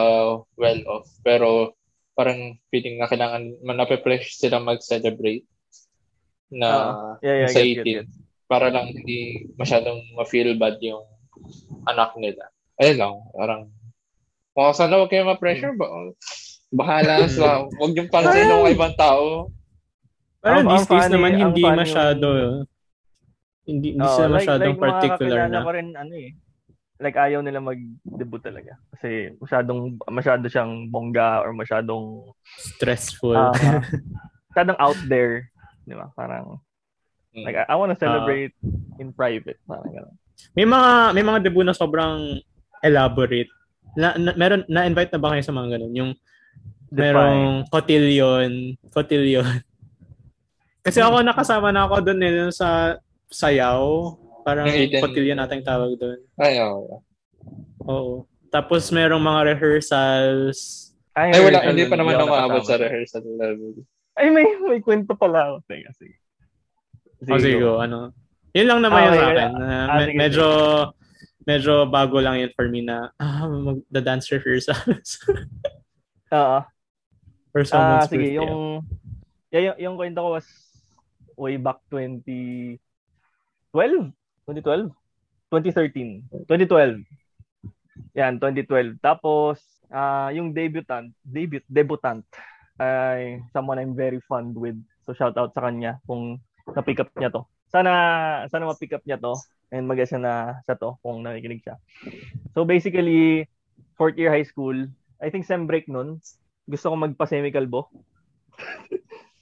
well 0.55 0.81
off. 0.89 1.05
Pero 1.21 1.77
parang 2.13 2.57
feeling 2.67 2.97
na 2.97 3.05
kailangan 3.05 3.57
man 3.62 3.77
nape-pressure 3.77 4.33
sila 4.39 4.57
mag-celebrate 4.57 5.45
na 6.49 6.69
Ah, 6.69 7.13
yeah, 7.21 7.45
yeah, 7.45 7.49
sa 7.49 7.62
get, 7.62 7.81
18 7.81 7.81
get, 7.81 8.05
get. 8.05 8.07
para 8.45 8.69
lang 8.69 8.86
hindi 8.88 9.49
masyadong 9.55 9.97
ma-feel 10.13 10.53
bad 10.53 10.77
yung 10.79 11.01
anak 11.86 12.13
nila. 12.15 12.49
Ayun 12.77 12.97
lang, 12.97 13.13
parang 13.31 13.62
kung 14.53 14.69
sana 14.71 14.97
huwag 14.97 15.09
kayo 15.09 15.25
ma-pressure, 15.25 15.73
ba, 15.73 15.89
bahala 16.73 17.25
sa, 17.29 17.65
huwag 17.67 17.93
yung 17.93 18.09
pansin 18.09 18.45
ng 18.45 18.69
ibang 18.69 18.93
tao. 18.93 19.49
Parang 20.38 20.62
Ang- 20.62 20.69
these 20.69 20.86
days 20.86 21.05
funny- 21.05 21.13
naman 21.15 21.31
hindi 21.33 21.63
masyado, 21.63 22.27
hindi, 23.63 23.88
hindi 23.97 24.05
Oo, 24.05 24.13
sila 24.13 24.27
like, 24.29 24.38
masyadong 24.38 24.75
like, 24.75 24.83
particular 24.83 25.39
mga 25.39 25.49
na. 25.49 25.62
ko 25.65 25.71
rin, 25.73 25.89
ano 25.95 26.13
eh, 26.13 26.29
like 26.97 27.15
ayaw 27.15 27.41
nila 27.41 27.60
mag-debut 27.60 28.39
talaga. 28.39 28.77
Kasi 28.93 29.34
masyadong, 29.38 29.97
masyado 30.08 30.45
siyang 30.45 30.88
bongga 30.88 31.41
or 31.41 31.51
masyadong, 31.51 32.29
Stressful. 32.45 33.34
ah, 33.34 33.53
masyadong 34.53 34.77
out 34.77 34.99
there. 35.06 35.49
Di 35.84 35.93
ba? 35.93 36.10
Parang, 36.13 36.60
Mm. 37.34 37.49
like, 37.49 37.58
I, 37.58 37.65
I 37.65 37.75
wanna 37.75 37.97
celebrate 37.97 38.53
in 39.01 39.10
private. 39.10 39.58
Parang 39.65 39.89
gano'n. 39.89 40.13
may 40.53 40.69
mga 40.69 40.89
may 41.12 41.25
mga 41.25 41.39
debut 41.41 41.65
na 41.65 41.73
sobrang 41.73 42.38
elaborate. 42.86 43.49
Na, 43.97 44.13
na 44.13 44.38
meron 44.38 44.62
na-invite 44.69 45.10
na 45.10 45.17
ba 45.17 45.34
kayo 45.34 45.41
sa 45.41 45.49
mga 45.49 45.77
ganun? 45.77 45.93
Yung 45.97 46.12
merong 46.93 47.65
cotillion, 47.73 48.77
cotillion. 48.93 49.49
Kasi 50.86 51.01
ako 51.01 51.25
nakasama 51.25 51.73
na 51.73 51.89
ako 51.89 52.06
doon 52.06 52.21
eh 52.21 52.34
sa 52.53 53.01
sayaw. 53.34 54.13
Parang 54.43 54.67
cotillion 54.99 55.36
natin 55.36 55.63
tawag 55.63 55.95
doon. 55.95 56.19
Ay, 56.36 56.60
oo. 56.60 57.01
Oo. 57.84 58.13
Tapos 58.47 58.88
merong 58.89 59.19
mga 59.19 59.41
rehearsals. 59.49 60.91
Ay, 61.12 61.32
wala, 61.34 61.58
rehearsal 61.58 61.69
hindi 61.69 61.84
pa 61.86 61.95
naman 61.95 62.13
ako 62.15 62.25
maabot 62.27 62.63
sa 62.63 62.77
rehearsal 62.77 63.23
level. 63.25 63.73
Ay, 64.13 64.29
may, 64.29 64.45
may 64.62 64.77
kwento 64.77 65.13
pala 65.13 65.39
ako. 65.47 65.56
Teka, 65.65 65.89
sige. 65.93 66.15
O 67.23 67.39
sige, 67.39 67.58
go, 67.58 67.79
ano. 67.79 68.12
Yun 68.51 68.67
lang 68.67 68.79
naman 68.82 68.99
Ah, 68.99 69.06
yun 69.06 69.15
sa 69.15 69.25
akin. 69.25 69.49
Na 69.49 69.65
Ah, 69.65 69.95
me- 69.95 70.06
sige, 70.06 70.17
medyo 70.19 70.45
medyo 71.43 71.73
bago 71.86 72.17
lang 72.19 72.39
yun 72.39 72.51
for 72.53 72.67
me 72.67 72.79
na 72.79 73.10
ah, 73.17 73.47
mag-dance 73.47 74.29
rehearsals. 74.29 75.17
Oo. 76.32 76.60
for 77.49 77.62
Ah, 77.62 77.67
someone's 77.67 78.08
sige, 78.08 78.17
birthday. 78.27 78.38
yung, 78.38 78.82
yeah, 79.49 79.63
yung, 79.67 79.77
yung 79.79 79.95
kwento 79.95 80.19
ko 80.19 80.29
was 80.34 80.47
way 81.36 81.56
back 81.56 81.77
2012? 81.89 82.77
2012? 84.47 84.91
2013. 85.51 86.47
2012. 86.49 87.03
Yan, 88.17 88.41
2012. 88.41 88.97
Tapos, 88.99 89.62
ah 89.93 90.34
yung 90.34 90.49
debutant, 90.51 91.13
debut, 91.21 91.62
debutant, 91.69 92.25
ay 92.82 93.38
someone 93.53 93.77
I'm 93.77 93.93
very 93.93 94.19
fond 94.25 94.58
with. 94.58 94.77
So, 95.06 95.13
shout 95.13 95.38
out 95.38 95.53
sa 95.53 95.69
kanya 95.69 96.01
kung 96.10 96.41
na-pick 96.73 97.03
up 97.03 97.12
niya 97.19 97.29
to. 97.29 97.45
Sana, 97.69 97.91
sana 98.49 98.69
ma-pick 98.69 98.95
up 98.95 99.03
niya 99.06 99.19
to 99.21 99.36
and 99.73 99.89
mag 99.89 99.99
siya 100.01 100.21
na 100.21 100.34
sa 100.65 100.77
to 100.77 100.97
kung 101.01 101.21
nakikinig 101.21 101.62
siya. 101.62 101.77
So, 102.58 102.65
basically, 102.65 103.45
fourth 103.97 104.17
year 104.17 104.34
high 104.34 104.47
school, 104.47 104.89
I 105.21 105.29
think 105.29 105.45
sem 105.45 105.69
break 105.69 105.86
nun, 105.89 106.21
gusto 106.65 106.89
ko 106.89 106.95
magpa-semikalbo. 106.97 107.89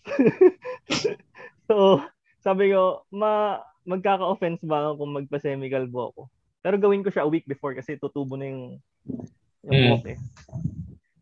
so, 1.68 2.02
sabi 2.42 2.74
ko, 2.74 3.06
ma 3.14 3.62
magkaka-offense 3.88 4.62
ba 4.66 4.90
ako 4.90 5.06
kung 5.06 5.14
magpa-semikalbo 5.22 6.00
ako? 6.14 6.22
Pero 6.62 6.76
gawin 6.78 7.02
ko 7.02 7.10
siya 7.10 7.26
a 7.26 7.32
week 7.32 7.46
before 7.50 7.74
kasi 7.74 7.98
tutubo 7.98 8.38
na 8.38 8.46
yung 8.50 8.64
yung 9.66 10.02
Mm. 10.02 10.14
eh. 10.14 10.18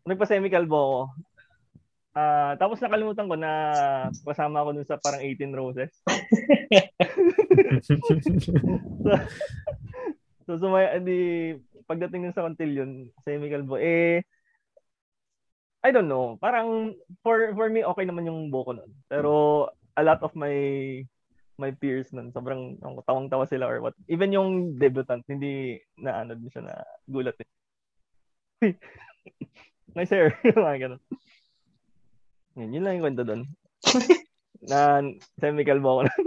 Nagpa-semikalbo 0.04 0.76
ako. 0.76 1.00
Ah, 2.10 2.58
tapos 2.58 2.82
nakalimutan 2.82 3.30
ko 3.30 3.38
na 3.38 3.52
kasama 4.26 4.60
ako 4.60 4.70
dun 4.74 4.88
sa 4.88 4.98
parang 4.98 5.22
18 5.22 5.54
roses. 5.54 5.94
So, 10.50 10.58
sumaya, 10.58 10.98
di, 10.98 11.54
pagdating 11.86 12.26
dun 12.26 12.34
sa 12.34 12.42
Contillion, 12.42 13.06
semikalbo, 13.22 13.78
eh, 13.78 14.26
I 15.80 15.94
don't 15.94 16.10
know. 16.10 16.34
Parang, 16.42 16.90
for 17.22 17.54
for 17.54 17.70
me, 17.70 17.86
okay 17.86 18.02
naman 18.02 18.26
yung 18.26 18.50
buko 18.50 18.74
nun. 18.74 18.90
Pero, 19.06 19.70
a 19.94 20.02
lot 20.02 20.18
of 20.26 20.34
my 20.34 20.50
my 21.60 21.70
peers 21.76 22.08
nun, 22.16 22.32
sobrang 22.32 22.80
ang 22.80 22.96
tawang-tawa 23.04 23.44
sila 23.44 23.68
or 23.68 23.84
what. 23.84 23.92
Even 24.08 24.32
yung 24.32 24.80
debutant, 24.80 25.20
hindi 25.28 25.76
na 26.00 26.24
ano 26.24 26.32
din 26.32 26.48
siya 26.48 26.64
na 26.64 26.74
gulat. 27.04 27.36
Eh. 28.64 28.72
nice 29.96 30.08
hair. 30.08 30.32
Mga 30.56 30.78
ganun. 30.88 31.00
Yun, 32.56 32.72
yun 32.72 32.82
lang 32.82 32.94
yung 32.96 33.04
kwento 33.04 33.24
doon. 33.28 33.44
na 34.64 35.04
semi-kalbo 35.36 36.00
ako 36.00 36.02
na. 36.08 36.14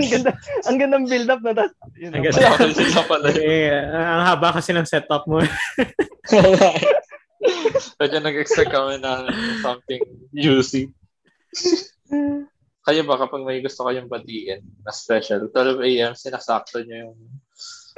ang 0.00 0.08
ganda, 0.08 0.30
ang 0.64 0.76
gandang 0.80 1.04
build-up 1.08 1.40
na 1.44 1.52
tas, 1.52 1.72
yun, 1.96 2.12
Ang 2.16 2.24
ang- 2.24 2.32
ganda. 2.32 2.72
Sila 2.72 3.02
pala. 3.04 3.28
eh, 3.36 3.68
ang 3.92 4.22
haba 4.32 4.48
kasi 4.56 4.72
ng 4.72 4.88
setup 4.88 5.24
mo. 5.28 5.40
Medyo 8.00 8.18
nag-expect 8.20 8.68
kami 8.68 9.00
na 9.00 9.24
something 9.64 10.00
juicy. 10.36 10.92
Kayo 12.80 13.04
ba 13.04 13.20
kapag 13.20 13.44
may 13.44 13.60
gusto 13.60 13.84
kayong 13.84 14.08
batiin 14.08 14.64
na 14.82 14.90
special, 14.90 15.46
12 15.52 15.84
a.m. 15.84 16.12
sinasakto 16.16 16.80
nyo 16.82 16.96
yung 17.10 17.18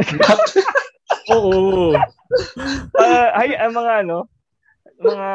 Oo. 1.32 1.94
Ah, 2.98 3.28
ay, 3.38 3.54
ang 3.54 3.76
mga 3.76 3.92
ano, 4.02 4.26
mga, 4.98 5.28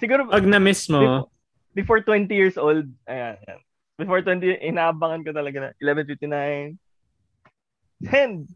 siguro, 0.00 0.20
Pag 0.30 0.48
na-miss 0.48 0.88
mo, 0.88 1.28
before 1.76 2.00
20 2.00 2.30
years 2.32 2.56
old, 2.56 2.88
ayan, 3.04 3.36
ayan. 3.44 3.60
Before 3.94 4.22
20, 4.22 4.62
inaabangan 4.62 5.22
ko 5.22 5.30
talaga 5.30 5.58
na 5.58 5.68
11.59. 5.78 6.74
Send! 8.08 8.50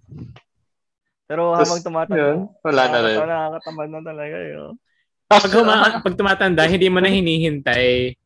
Pero 1.28 1.52
Tas, 1.54 1.68
habang 1.68 1.85
tumatanda, 1.85 2.16
Yun, 2.18 2.38
wala 2.64 2.83
na 2.88 2.98
rin. 3.04 3.16
nakakatamad 3.20 3.88
na 3.92 4.00
talaga 4.00 4.37
yun. 4.40 4.72
Pag, 5.28 5.52
huma- 5.52 6.00
pag 6.00 6.16
tumatanda, 6.16 6.64
hindi 6.64 6.88
mo 6.88 7.04
na 7.04 7.12
hinihintay. 7.12 8.16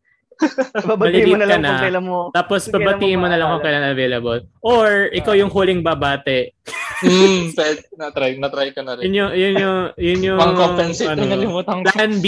Babati 0.88 1.22
mo 1.28 1.36
na 1.38 1.46
lang 1.46 1.60
na. 1.62 1.68
kung 1.68 1.84
kailan 1.86 2.04
mo. 2.04 2.18
Tapos 2.34 2.60
mo 2.66 2.72
babatiin 2.78 3.20
mo 3.20 3.26
na 3.30 3.36
lang 3.38 3.48
kung 3.54 3.64
kailan 3.64 3.92
available. 3.92 4.40
Or 4.62 5.08
ikaw 5.10 5.34
yung 5.34 5.52
huling 5.52 5.80
babate. 5.80 6.52
Pwede. 7.02 7.82
Na-try, 7.98 8.38
na-try 8.38 8.70
ko 8.70 8.80
na 8.86 8.94
rin. 8.94 9.10
Yun 9.10 9.14
yung, 9.18 9.32
yun 9.34 9.54
yung, 9.58 9.78
yun 9.98 10.20
yung, 10.22 10.38
Pang-compensate, 10.38 11.10
ano, 11.10 11.26
ano, 11.26 11.32
nalimutan 11.34 11.82
ko. 11.82 11.90
plan 11.90 12.12
B. 12.22 12.26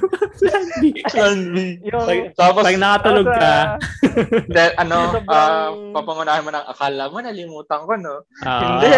plan 0.42 0.64
B. 0.82 0.82
Plan 1.06 1.38
B. 1.54 1.56
Yung, 1.86 2.06
Tapos, 2.34 2.62
Pag 2.66 2.78
nakatulog 2.82 3.28
ka, 3.30 3.54
then, 4.54 4.70
ano, 4.82 5.22
ah, 5.30 5.70
papangunahan 5.94 6.42
mo 6.42 6.50
ng 6.50 6.66
akala 6.66 7.04
mo, 7.06 7.16
nalimutan 7.22 7.80
ko, 7.86 7.92
no? 7.94 8.14
ah, 8.42 8.60
Hindi. 8.82 8.90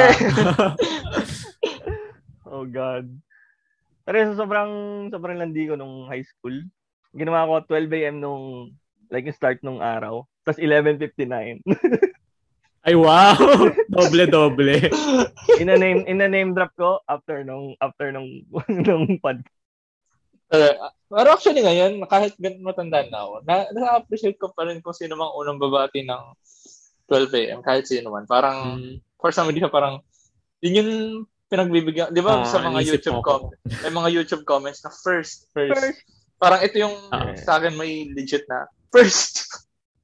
oh 2.49 2.65
God. 2.65 3.07
Pero 4.09 4.17
sa 4.33 4.41
sobrang, 4.41 4.71
sobrang 5.13 5.37
landi 5.37 5.69
ko 5.69 5.77
nung 5.77 6.09
high 6.09 6.25
school, 6.25 6.57
ginawa 7.15 7.47
ko 7.47 7.55
12 7.71 7.89
a.m. 7.99 8.17
nung, 8.19 8.73
like 9.09 9.25
yung 9.25 9.37
start 9.37 9.61
nung 9.63 9.81
araw. 9.81 10.25
Tapos 10.45 10.61
11.59. 10.61 11.65
Ay, 12.89 12.95
wow! 12.97 13.37
Doble-doble. 13.93 14.89
in 15.61 15.69
a 15.69 15.77
name, 15.77 16.09
in 16.09 16.25
a 16.25 16.29
name 16.31 16.55
drop 16.55 16.73
ko 16.73 17.01
after 17.05 17.45
nung, 17.45 17.77
after 17.81 18.09
nung, 18.11 18.45
nung 18.87 19.21
pod. 19.21 19.45
Uh, 20.49 20.73
pero 21.13 21.37
actually 21.37 21.61
ngayon, 21.61 22.01
kahit 22.09 22.33
ganun 22.41 22.65
matanda 22.65 23.05
na 23.05 23.21
ako, 23.21 23.35
na, 23.45 23.55
na-appreciate 23.77 24.41
ko 24.41 24.49
pa 24.57 24.65
rin 24.65 24.81
kung 24.81 24.97
sino 24.97 25.13
mang 25.13 25.37
unang 25.37 25.61
babati 25.61 26.01
ng 26.01 26.23
12 27.13 27.29
a.m. 27.45 27.61
Kahit 27.61 27.85
sino 27.85 28.09
man. 28.09 28.25
Parang, 28.25 28.81
Mm. 28.81 28.97
for 29.21 29.29
some 29.29 29.53
reason, 29.53 29.69
parang, 29.69 30.01
yun 30.65 30.79
yung 30.81 30.93
pinagbibigyan, 31.49 32.13
di 32.13 32.21
ba 32.21 32.41
Ah, 32.41 32.49
sa 32.49 32.61
mga 32.61 32.81
YouTube 32.85 33.21
comments, 33.21 33.61
may 33.81 33.93
mga 33.93 34.09
YouTube 34.13 34.45
comments 34.45 34.81
na 34.81 34.93
first, 34.93 35.49
first, 35.53 35.73
First. 35.77 36.01
Parang 36.39 36.63
ito 36.63 36.77
yung 36.79 36.97
Ah. 37.11 37.35
sa 37.37 37.59
akin 37.59 37.75
may 37.75 38.09
legit 38.15 38.47
na 38.47 38.71
first. 38.95 39.45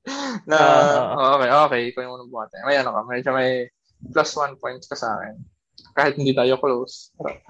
na, 0.51 0.59
oh, 1.16 1.40
okay, 1.40 1.51
okay, 1.51 1.81
ikaw 1.88 2.01
yung 2.05 2.14
unang 2.20 2.31
bumati. 2.31 2.61
May 2.68 2.77
ano 2.77 2.92
ka, 2.92 3.01
medyo 3.09 3.31
may 3.33 3.73
plus 4.12 4.37
one 4.37 4.55
points 4.61 4.85
ka 4.85 4.99
sa 4.99 5.16
akin. 5.16 5.40
Kahit 5.97 6.14
hindi 6.20 6.37
tayo 6.37 6.61
close. 6.61 7.14
Pero, 7.16 7.40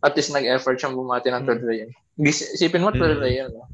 at 0.00 0.12
least 0.16 0.32
nag-effort 0.32 0.76
siyang 0.76 0.96
bumati 0.96 1.32
ng 1.32 1.44
12 1.48 1.72
a.m. 1.72 1.90
Hindi, 2.20 2.30
Isipin 2.32 2.84
mo 2.84 2.92
12 2.92 3.20
a.m. 3.20 3.48
No? 3.56 3.64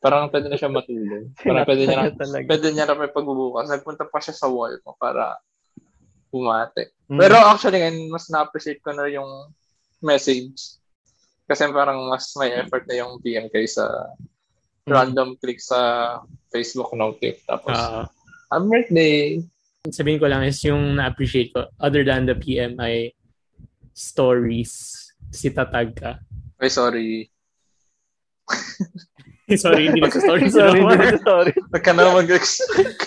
Parang 0.00 0.32
pwede 0.32 0.48
na 0.48 0.56
siya 0.56 0.72
matulog. 0.72 1.28
Parang 1.46 1.66
pwede 1.66 1.82
niya 1.84 1.96
na, 1.98 2.10
pwede 2.46 2.66
niya 2.72 2.86
na 2.86 2.96
may 2.96 3.10
pagbubukas. 3.10 3.68
Nagpunta 3.68 4.06
pa 4.08 4.18
siya 4.22 4.34
sa 4.34 4.46
wall 4.48 4.78
mo 4.82 4.96
para 4.96 5.36
bumati. 6.30 6.88
Mm. 7.10 7.18
Pero 7.18 7.34
actually, 7.36 7.82
ngayon, 7.82 7.98
mas 8.08 8.26
na-appreciate 8.30 8.80
ko 8.80 8.94
na 8.94 9.10
yung 9.10 9.50
message. 10.00 10.79
Kasi 11.50 11.66
parang 11.68 12.06
mas 12.06 12.30
may 12.38 12.54
effort 12.54 12.86
na 12.86 12.94
yung 12.96 13.18
PM 13.18 13.50
kaysa 13.50 13.82
Mm. 14.80 14.94
random 14.96 15.28
click 15.36 15.58
sa 15.58 15.78
Facebook 16.48 16.94
notif. 16.94 17.42
Tapos, 17.44 17.74
Ah, 17.74 18.06
happy 18.48 18.66
birthday! 18.66 19.20
sabihin 19.86 20.16
ko 20.16 20.26
lang 20.26 20.40
is 20.42 20.62
yung 20.62 20.94
na-appreciate 20.94 21.50
ko, 21.50 21.68
other 21.76 22.00
than 22.00 22.24
the 22.24 22.34
PM 22.34 22.78
ay 22.78 23.12
stories. 23.92 24.96
Si 25.30 25.50
tatag 25.50 25.92
ka. 25.92 26.16
Ay, 26.56 26.70
sorry. 26.70 27.28
Sorry, 29.50 29.90
hindi 29.90 29.98
na 29.98 30.10
sa 30.10 30.22
stories. 30.22 30.54
sorry, 30.54 30.78
hindi 30.78 30.94
na 30.96 31.18
sorry. 31.20 31.50
Huwag 31.70 31.82
ka 31.82 31.90
na 31.90 32.14
mag-expect. 32.14 33.02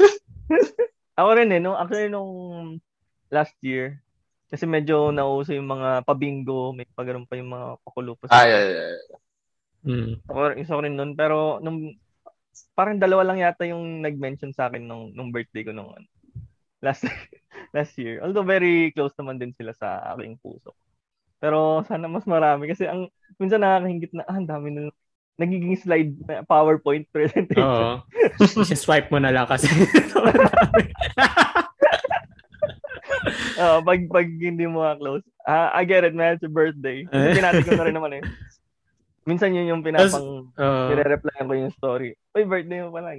Ako 1.16 1.30
rin 1.34 1.52
eh, 1.52 1.60
no? 1.60 1.72
actually 1.74 2.12
nung 2.12 2.32
last 3.32 3.56
year, 3.64 4.04
kasi 4.54 4.70
medyo 4.70 5.10
nauso 5.10 5.50
yung 5.50 5.66
mga 5.66 6.06
pabingo, 6.06 6.78
may 6.78 6.86
pa 6.86 7.02
ganun 7.02 7.26
pa 7.26 7.34
yung 7.42 7.50
mga 7.50 7.82
pakulupos. 7.82 8.30
ay, 8.30 8.54
ay, 8.54 8.70
ay. 8.78 8.98
Mm. 9.84 10.14
Ako, 10.30 10.40
isa 10.62 10.78
ko 10.78 10.82
rin 10.86 10.94
nun. 10.94 11.18
Pero 11.18 11.58
nung 11.58 11.90
parang 12.78 13.02
dalawa 13.02 13.26
lang 13.26 13.42
yata 13.42 13.66
yung 13.66 14.06
nag-mention 14.06 14.54
sa 14.54 14.70
akin 14.70 14.86
nung, 14.86 15.10
nung 15.18 15.34
birthday 15.34 15.66
ko 15.66 15.74
nung 15.74 15.90
ano, 15.90 16.06
last 16.86 17.02
last 17.76 17.98
year. 17.98 18.22
Although 18.22 18.46
very 18.46 18.94
close 18.94 19.18
naman 19.18 19.42
din 19.42 19.58
sila 19.58 19.74
sa 19.74 20.14
aking 20.14 20.38
puso. 20.38 20.78
Pero 21.42 21.82
sana 21.90 22.06
mas 22.06 22.30
marami 22.30 22.70
kasi 22.70 22.86
ang 22.86 23.10
minsan 23.42 23.60
nakakahingit 23.60 24.14
na 24.14 24.24
ah, 24.30 24.38
ang 24.38 24.46
dami 24.46 24.70
na 24.70 24.94
nagiging 25.34 25.74
slide 25.82 26.14
na 26.30 26.46
PowerPoint 26.46 27.10
presentation. 27.10 27.66
Oo. 27.66 28.70
swipe 28.86 29.10
mo 29.10 29.18
na 29.18 29.34
lang 29.34 29.50
kasi. 29.50 29.66
Oo, 33.60 33.78
pag 33.84 34.00
pag 34.10 34.28
hindi 34.28 34.66
mo 34.66 34.84
close. 34.98 35.26
Ah, 35.44 35.72
I 35.76 35.84
get 35.84 36.08
it, 36.08 36.16
man. 36.16 36.36
It's 36.36 36.44
your 36.46 36.54
birthday. 36.54 37.04
Kasi 37.08 37.38
pinati 37.38 37.64
ko 37.68 37.76
na 37.76 37.86
rin 37.86 37.96
naman 37.96 38.12
eh. 38.20 38.24
Minsan 39.24 39.56
yun 39.56 39.72
yung 39.72 39.84
pinapang 39.84 40.52
Oo. 40.52 40.84
nire-replyan 40.92 41.48
ko 41.48 41.54
yung 41.56 41.74
story. 41.76 42.12
Uy, 42.36 42.44
birthday 42.44 42.84
mo 42.84 42.92
pala. 42.92 43.16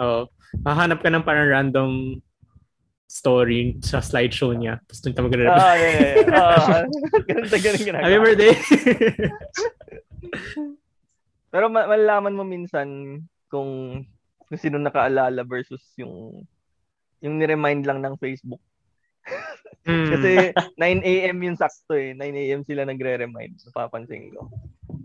Oo. 0.00 0.20
Hahanap 0.64 1.00
ka 1.00 1.08
ng 1.08 1.24
parang 1.24 1.48
random 1.48 2.20
story 3.08 3.78
sa 3.80 4.02
slideshow 4.02 4.52
niya. 4.52 4.82
Tapos 4.84 5.00
doon 5.00 5.14
ka 5.14 5.22
mag 5.24 5.34
Ah, 5.46 5.76
yeah, 5.78 5.92
yeah. 5.94 6.36
Ah, 6.36 6.84
ganun 7.30 7.48
na 7.48 7.58
ganun 7.62 7.80
ginagawa. 7.86 8.04
Happy 8.04 8.18
birthday! 8.20 8.54
Pero 11.54 11.64
ma- 11.72 11.88
malalaman 11.88 12.36
mo 12.36 12.44
minsan 12.44 12.88
kung, 13.48 14.02
kung 14.44 14.58
sino 14.58 14.76
nakaalala 14.76 15.46
versus 15.46 15.80
yung 15.96 16.44
yung 17.24 17.40
ni-remind 17.40 17.88
lang 17.88 18.04
ng 18.04 18.20
Facebook. 18.20 18.60
Mm. 19.86 20.08
Kasi 20.10 20.30
9 20.74 21.02
a.m. 21.02 21.38
yung 21.46 21.58
sakto 21.58 21.94
eh. 21.94 22.10
9 22.12 22.22
a.m. 22.22 22.60
sila 22.66 22.82
nagre-remind. 22.82 23.54
Napapansin 23.70 24.34
ko. 24.34 24.50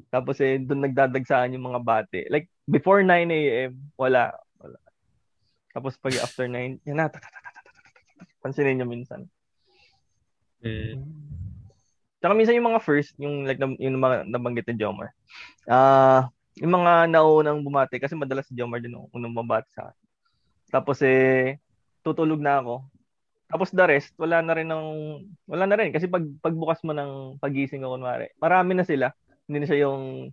Tapos 0.10 0.42
eh, 0.42 0.60
doon 0.60 0.90
nagdadagsaan 0.90 1.54
yung 1.54 1.72
mga 1.72 1.82
bate. 1.86 2.22
Like, 2.28 2.50
before 2.66 3.06
9 3.06 3.30
a.m., 3.30 3.78
wala. 3.96 4.34
wala. 4.58 4.78
Tapos 5.72 5.96
pag 6.02 6.18
after 6.20 6.50
9, 6.50 6.82
yan 6.84 6.98
na. 6.98 7.08
Pansinin 8.42 8.82
nyo 8.82 8.88
minsan. 8.90 9.30
Mm. 10.66 10.98
Tsaka 12.22 12.38
minsan 12.38 12.54
yung 12.54 12.70
mga 12.70 12.82
first, 12.86 13.18
yung 13.18 13.50
like 13.50 13.58
yung 13.58 13.98
mga 13.98 14.30
nabanggit 14.30 14.70
ni 14.70 14.78
Jomar. 14.78 15.10
Ah, 15.66 16.30
yung 16.54 16.78
mga 16.78 17.10
naunang 17.10 17.66
bumati 17.66 17.98
kasi 17.98 18.14
madalas 18.14 18.46
si 18.46 18.54
Jomar 18.54 18.78
din 18.78 18.94
ang 18.94 19.10
unang 19.10 19.34
bumati 19.34 19.66
sa 19.74 19.90
akin. 19.90 20.06
Tapos 20.70 21.02
eh 21.02 21.58
tutulog 22.06 22.38
na 22.38 22.62
ako. 22.62 22.86
Tapos 23.52 23.70
the 23.70 23.84
rest, 23.84 24.16
wala 24.16 24.40
na 24.40 24.56
rin 24.56 24.66
ng 24.66 24.86
wala 25.46 25.64
na 25.68 25.76
rin 25.76 25.92
kasi 25.92 26.08
pag 26.08 26.24
pagbukas 26.40 26.80
mo 26.82 26.96
ng 26.96 27.38
pagising 27.38 27.84
ko 27.84 27.94
kunwari, 27.94 28.32
marami 28.40 28.72
na 28.74 28.88
sila. 28.88 29.12
Hindi 29.46 29.58
na 29.60 29.68
siya 29.68 29.80
yung 29.86 30.32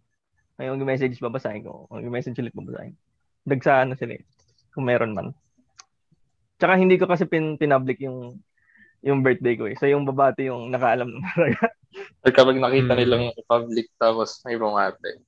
yung 0.59 0.79
message 0.83 1.19
babasahin 1.19 1.67
ko. 1.67 1.91
Yung 1.93 2.15
message 2.15 2.39
ulit 2.39 2.55
babasahin. 2.55 2.95
Dagsaan 3.43 3.91
na 3.91 3.99
sila 3.99 4.15
eh, 4.15 4.23
kung 4.71 4.87
meron 4.87 5.15
man. 5.15 5.35
Tsaka 6.59 6.75
hindi 6.75 6.99
ko 6.99 7.07
kasi 7.07 7.27
pin 7.27 7.55
pinpublic 7.55 7.99
yung 7.99 8.39
yung 9.03 9.23
birthday 9.23 9.55
ko 9.55 9.71
eh. 9.71 9.79
So 9.79 9.87
yung 9.87 10.03
babati 10.03 10.51
yung 10.51 10.71
nakaalam 10.71 11.07
na 11.11 11.23
talaga. 11.31 11.71
Or 12.27 12.31
kapag 12.39 12.59
nakita 12.59 12.95
Mm. 12.95 12.99
nilang 12.99 13.25
public 13.47 13.87
tapos 13.95 14.43
may 14.43 14.59
bumate. 14.59 15.23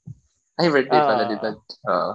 Ay, 0.58 0.68
birthday 0.68 0.98
pala 1.00 1.22
Ah. 1.22 1.30
dito. 1.30 1.48
Oo. 1.86 2.12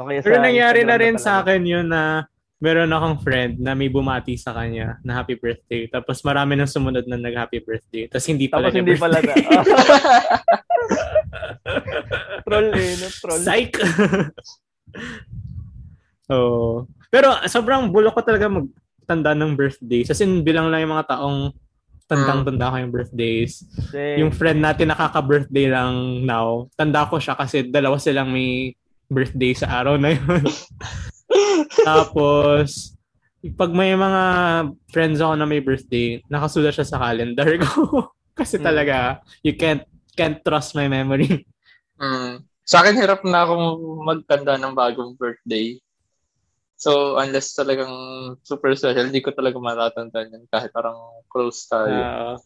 Okay, 0.00 0.24
Pero 0.24 0.40
sa 0.40 0.44
nangyari 0.48 0.80
na 0.82 0.96
rin 0.96 1.20
sa 1.20 1.44
akin 1.44 1.60
yun 1.60 1.84
na 1.92 2.24
meron 2.60 2.92
akong 2.92 3.24
friend 3.24 3.56
na 3.56 3.72
may 3.72 3.88
bumati 3.88 4.36
sa 4.36 4.52
kanya 4.52 5.00
na 5.00 5.16
happy 5.16 5.40
birthday. 5.40 5.88
Tapos 5.88 6.20
marami 6.20 6.60
nang 6.60 6.68
sumunod 6.68 7.08
na 7.08 7.16
nag-happy 7.16 7.64
birthday. 7.64 8.04
Tapos 8.04 8.28
hindi 8.28 8.52
pala 8.52 8.68
Tapos 8.68 8.76
hindi 8.76 8.94
pala 9.00 9.16
birthday. 9.24 9.48
na. 9.48 9.64
troll 12.46 12.68
eh, 12.76 12.92
no? 13.00 13.08
Troll. 13.08 13.40
Psych! 13.40 13.74
oh. 16.36 16.84
Pero 17.08 17.32
sobrang 17.48 17.88
bulok 17.88 18.20
ko 18.20 18.22
talaga 18.28 18.52
magtanda 18.52 19.32
ng 19.32 19.56
birthday. 19.56 20.04
Kasi 20.04 20.28
bilang 20.44 20.68
lang 20.68 20.84
yung 20.84 21.00
mga 21.00 21.16
taong 21.16 21.56
tandang-tanda 22.10 22.74
ko 22.74 22.76
yung 22.76 22.92
birthdays. 22.92 23.64
Kasi, 23.72 24.20
Yung 24.20 24.34
friend 24.34 24.60
natin 24.60 24.92
nakaka-birthday 24.92 25.72
lang 25.72 26.26
now, 26.28 26.68
tanda 26.76 27.08
ko 27.08 27.16
siya 27.16 27.38
kasi 27.38 27.70
dalawa 27.70 27.96
silang 27.96 28.34
may 28.34 28.74
birthday 29.08 29.54
sa 29.54 29.80
araw 29.80 29.96
na 29.96 30.12
yun. 30.12 30.28
Tapos, 31.70 32.94
pag 33.56 33.70
may 33.72 33.96
mga 33.96 34.22
friends 34.92 35.18
ako 35.22 35.34
na 35.38 35.46
may 35.48 35.62
birthday, 35.64 36.20
nakasulat 36.28 36.76
siya 36.76 36.86
sa 36.86 37.00
calendar 37.00 37.48
ko. 37.62 37.70
kasi 38.38 38.60
Mm. 38.60 38.64
talaga, 38.66 38.96
you 39.40 39.54
can't 39.56 39.84
can't 40.18 40.42
trust 40.44 40.76
my 40.76 40.90
memory. 40.90 41.46
Mm. 41.96 42.44
Sa 42.66 42.82
akin, 42.84 42.98
hirap 42.98 43.24
na 43.24 43.46
akong 43.46 43.66
magtanda 44.04 44.54
ng 44.60 44.74
bagong 44.76 45.16
birthday. 45.16 45.80
So, 46.80 47.20
unless 47.20 47.52
talagang 47.52 47.92
super 48.40 48.72
special, 48.72 49.04
hindi 49.04 49.20
ko 49.20 49.36
talaga 49.36 49.60
matatandaan 49.60 50.32
yun 50.32 50.44
kahit 50.48 50.72
parang 50.72 50.96
close 51.28 51.68
tayo. 51.68 51.92
Ah, 51.92 52.36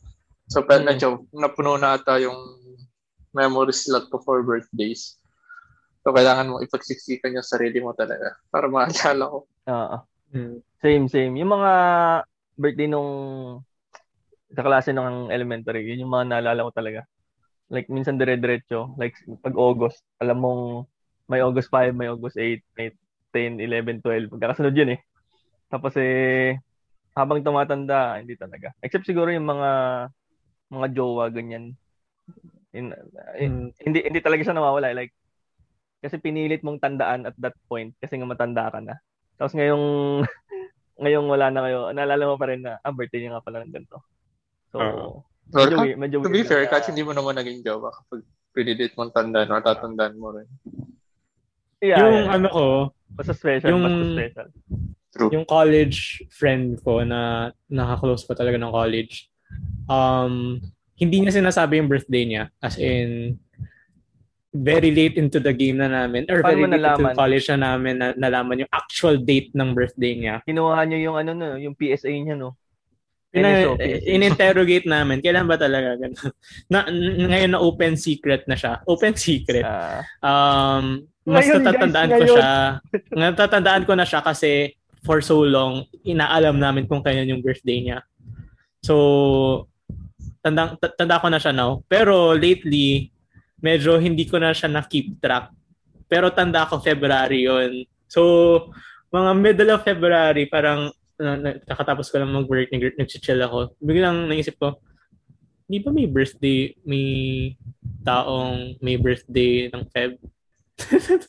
so, 0.51 0.67
pero 0.67 0.83
Mm. 0.83 0.89
medyo 0.91 1.07
napuno 1.31 1.79
na 1.79 1.95
ata 1.95 2.19
yung 2.19 2.39
memory 3.35 3.75
slot 3.75 4.11
ko 4.11 4.19
for 4.23 4.43
birthdays. 4.43 5.19
So, 6.05 6.12
kailangan 6.12 6.53
mo 6.53 6.61
ipagsiksikan 6.61 7.33
yung 7.33 7.47
sarili 7.49 7.81
mo 7.81 7.97
talaga 7.97 8.37
para 8.53 8.69
maalala 8.69 9.25
ko. 9.25 9.38
Oo. 9.49 9.97
mm. 10.37 10.57
same, 10.85 11.09
same. 11.09 11.33
Yung 11.40 11.49
mga 11.49 11.73
birthday 12.61 12.88
nung 12.93 13.11
kaklase 14.53 14.93
ng 14.93 15.33
elementary, 15.33 15.88
yun 15.88 16.05
yung 16.05 16.12
mga 16.12 16.29
naalala 16.29 16.69
ko 16.69 16.73
talaga. 16.77 17.01
Like, 17.73 17.88
minsan 17.88 18.21
dire-diretso. 18.21 18.93
Like, 19.01 19.17
pag 19.40 19.57
August, 19.57 20.05
alam 20.21 20.45
mong 20.45 20.62
may 21.25 21.40
August 21.40 21.73
5, 21.73 21.97
may 21.97 22.12
August 22.12 22.37
8, 22.37 22.61
may 22.77 22.93
10, 23.33 23.64
11, 23.64 24.05
12. 24.05 24.29
Magkakasunod 24.37 24.77
yun 24.77 24.95
eh. 24.95 25.01
Tapos 25.73 25.97
eh, 25.97 26.61
habang 27.17 27.40
tumatanda, 27.40 28.21
hindi 28.21 28.37
talaga. 28.37 28.77
Except 28.85 29.09
siguro 29.09 29.33
yung 29.33 29.49
mga 29.49 29.71
mga 30.69 30.87
jowa, 30.93 31.33
ganyan. 31.33 31.73
In, 32.75 32.93
in, 33.40 33.73
hmm. 33.73 33.83
hindi 33.83 33.99
hindi 34.05 34.21
talaga 34.21 34.45
siya 34.45 34.55
nawawala. 34.55 34.93
Like, 34.93 35.17
kasi 36.05 36.21
pinilit 36.21 36.61
mong 36.61 36.85
tandaan 36.85 37.25
at 37.25 37.37
that 37.40 37.57
point 37.64 37.97
kasi 37.97 38.21
nga 38.21 38.29
matanda 38.29 38.69
ka 38.69 38.85
na. 38.85 39.01
Tapos 39.40 39.57
ngayong 39.57 39.85
ngayong 41.01 41.27
wala 41.27 41.49
na 41.49 41.64
kayo, 41.64 41.81
naalala 41.97 42.29
mo 42.29 42.37
pa 42.37 42.53
rin 42.53 42.61
na, 42.61 42.77
ah, 42.85 42.93
birthday 42.93 43.25
niya 43.25 43.40
nga 43.40 43.45
pala 43.49 43.64
ng 43.64 43.73
ganito. 43.73 43.99
So, 44.69 44.79
uh, 44.79 45.11
medyo, 45.51 45.77
well, 45.81 45.97
medyo 45.97 46.17
to 46.21 46.31
be 46.31 46.45
fair, 46.45 46.69
kasi 46.69 46.93
hindi 46.93 47.03
mo 47.03 47.17
naman 47.17 47.40
naging 47.40 47.64
jowa 47.64 47.88
kapag 47.88 48.21
pinilit 48.53 48.93
mong 48.95 49.17
tandaan 49.17 49.51
or 49.51 49.64
tatandaan 49.64 50.14
mo 50.21 50.37
rin. 50.37 50.47
Yeah, 51.83 51.99
yung 51.99 52.29
yeah. 52.29 52.35
ano 52.37 52.47
ko, 52.53 52.67
basta 53.11 53.33
special, 53.35 53.69
yung, 53.75 53.83
basta 53.83 54.05
special. 54.12 54.49
True. 55.14 55.31
Yung 55.31 55.47
college 55.47 56.27
friend 56.31 56.79
ko 56.83 57.03
na 57.03 57.51
nakaklose 57.67 58.27
ko 58.27 58.35
talaga 58.38 58.59
ng 58.59 58.71
college, 58.71 59.31
um, 59.90 60.59
hindi 60.95 61.17
niya 61.23 61.35
sinasabi 61.35 61.83
yung 61.83 61.90
birthday 61.90 62.25
niya. 62.27 62.45
As 62.62 62.79
in, 62.79 63.38
very 64.55 64.95
late 64.95 65.19
into 65.19 65.43
the 65.43 65.51
game 65.51 65.83
na 65.83 65.90
namin 65.90 66.31
or 66.31 66.38
Paano 66.38 66.62
very 66.62 66.62
late 66.71 66.79
nalaman? 66.79 67.11
into 67.11 67.19
college 67.19 67.47
na 67.51 67.59
namin 67.59 67.95
na 67.99 68.07
nalaman 68.14 68.62
yung 68.62 68.73
actual 68.73 69.19
date 69.19 69.51
ng 69.51 69.75
birthday 69.75 70.14
niya. 70.14 70.35
Kinuha 70.47 70.79
niyo 70.87 71.11
yung 71.11 71.17
ano 71.19 71.31
no, 71.35 71.59
yung 71.59 71.75
PSA 71.75 72.14
niya 72.14 72.38
no. 72.38 72.55
Ina, 73.35 73.75
in-interrogate 74.07 74.87
namin, 74.87 75.19
kailan 75.19 75.51
ba 75.51 75.59
talaga 75.59 75.99
ganun? 75.99 76.31
Na, 76.71 76.87
ngayon 77.27 77.51
na 77.51 77.59
open 77.59 77.99
secret 77.99 78.47
na 78.47 78.55
siya. 78.55 78.79
Open 78.87 79.19
secret. 79.19 79.67
Uh, 79.67 80.07
um, 80.23 81.03
mas 81.27 81.43
ngayon, 81.51 81.67
natatandaan 81.67 82.11
guys, 82.14 82.21
ko 82.23 82.27
siya. 82.38 82.53
natatandaan 83.11 83.85
ko 83.90 83.93
na 83.99 84.07
siya 84.07 84.23
kasi 84.23 84.79
for 85.03 85.19
so 85.19 85.43
long, 85.43 85.83
inaalam 86.07 86.62
namin 86.62 86.87
kung 86.87 87.03
kailan 87.03 87.27
yung 87.27 87.43
birthday 87.43 87.83
niya. 87.83 87.99
So, 88.87 89.67
tanda, 90.38 90.79
tanda 90.95 91.19
ko 91.19 91.27
na 91.27 91.43
siya 91.43 91.51
now. 91.51 91.83
Pero 91.90 92.38
lately, 92.38 93.11
medyo 93.64 93.96
hindi 93.96 94.29
ko 94.29 94.37
na 94.37 94.53
siya 94.53 94.68
na-keep 94.68 95.16
track. 95.24 95.48
Pero 96.05 96.29
tanda 96.29 96.68
ko 96.68 96.85
February 96.85 97.48
yon 97.48 97.88
So, 98.05 98.20
mga 99.09 99.31
middle 99.40 99.72
of 99.72 99.88
February, 99.88 100.44
parang 100.53 100.92
uh, 100.92 101.37
nakatapos 101.64 102.12
ko 102.12 102.20
lang 102.20 102.37
mag-work, 102.37 102.68
nag- 102.68 103.00
nag-chill 103.00 103.40
ako. 103.40 103.72
Biglang 103.81 104.29
naisip 104.29 104.61
ko, 104.61 104.77
di 105.64 105.81
ba 105.81 105.88
may 105.88 106.05
birthday, 106.05 106.77
may 106.85 107.09
taong 108.05 108.77
may 108.85 109.00
birthday 109.00 109.72
ng 109.72 109.85
Feb? 109.88 110.20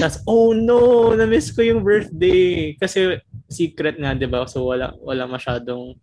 Tapos, 0.00 0.24
oh 0.24 0.56
no, 0.56 1.12
na-miss 1.12 1.52
ko 1.52 1.60
yung 1.60 1.84
birthday. 1.84 2.72
Kasi 2.80 3.20
secret 3.50 4.00
nga, 4.00 4.16
di 4.16 4.24
ba? 4.24 4.48
So, 4.48 4.64
wala, 4.64 4.96
wala 5.04 5.28
masyadong 5.28 5.98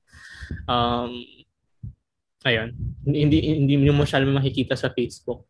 um, 0.69 1.11
ayun, 2.45 2.77
hindi, 3.03 3.41
hindi 3.41 3.73
mo 3.89 4.05
masyadong 4.05 4.37
makikita 4.37 4.77
sa 4.77 4.93
Facebook. 4.93 5.49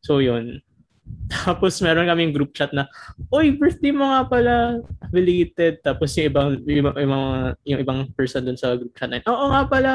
So, 0.00 0.24
yun. 0.24 0.64
Tapos, 1.34 1.76
meron 1.84 2.08
kaming 2.08 2.32
group 2.32 2.56
chat 2.56 2.72
na, 2.72 2.88
Oy, 3.28 3.52
birthday 3.54 3.92
mo 3.92 4.08
nga 4.08 4.24
pala, 4.24 4.80
belated. 5.12 5.84
Tapos, 5.84 6.16
yung 6.16 6.26
ibang, 6.32 6.48
yung, 6.64 6.86
yung, 6.96 7.24
yung 7.68 7.80
ibang 7.84 8.00
person 8.16 8.42
dun 8.42 8.56
sa 8.56 8.74
group 8.74 8.96
chat 8.96 9.12
na, 9.12 9.20
Oo 9.28 9.52
nga 9.52 9.62
pala, 9.68 9.92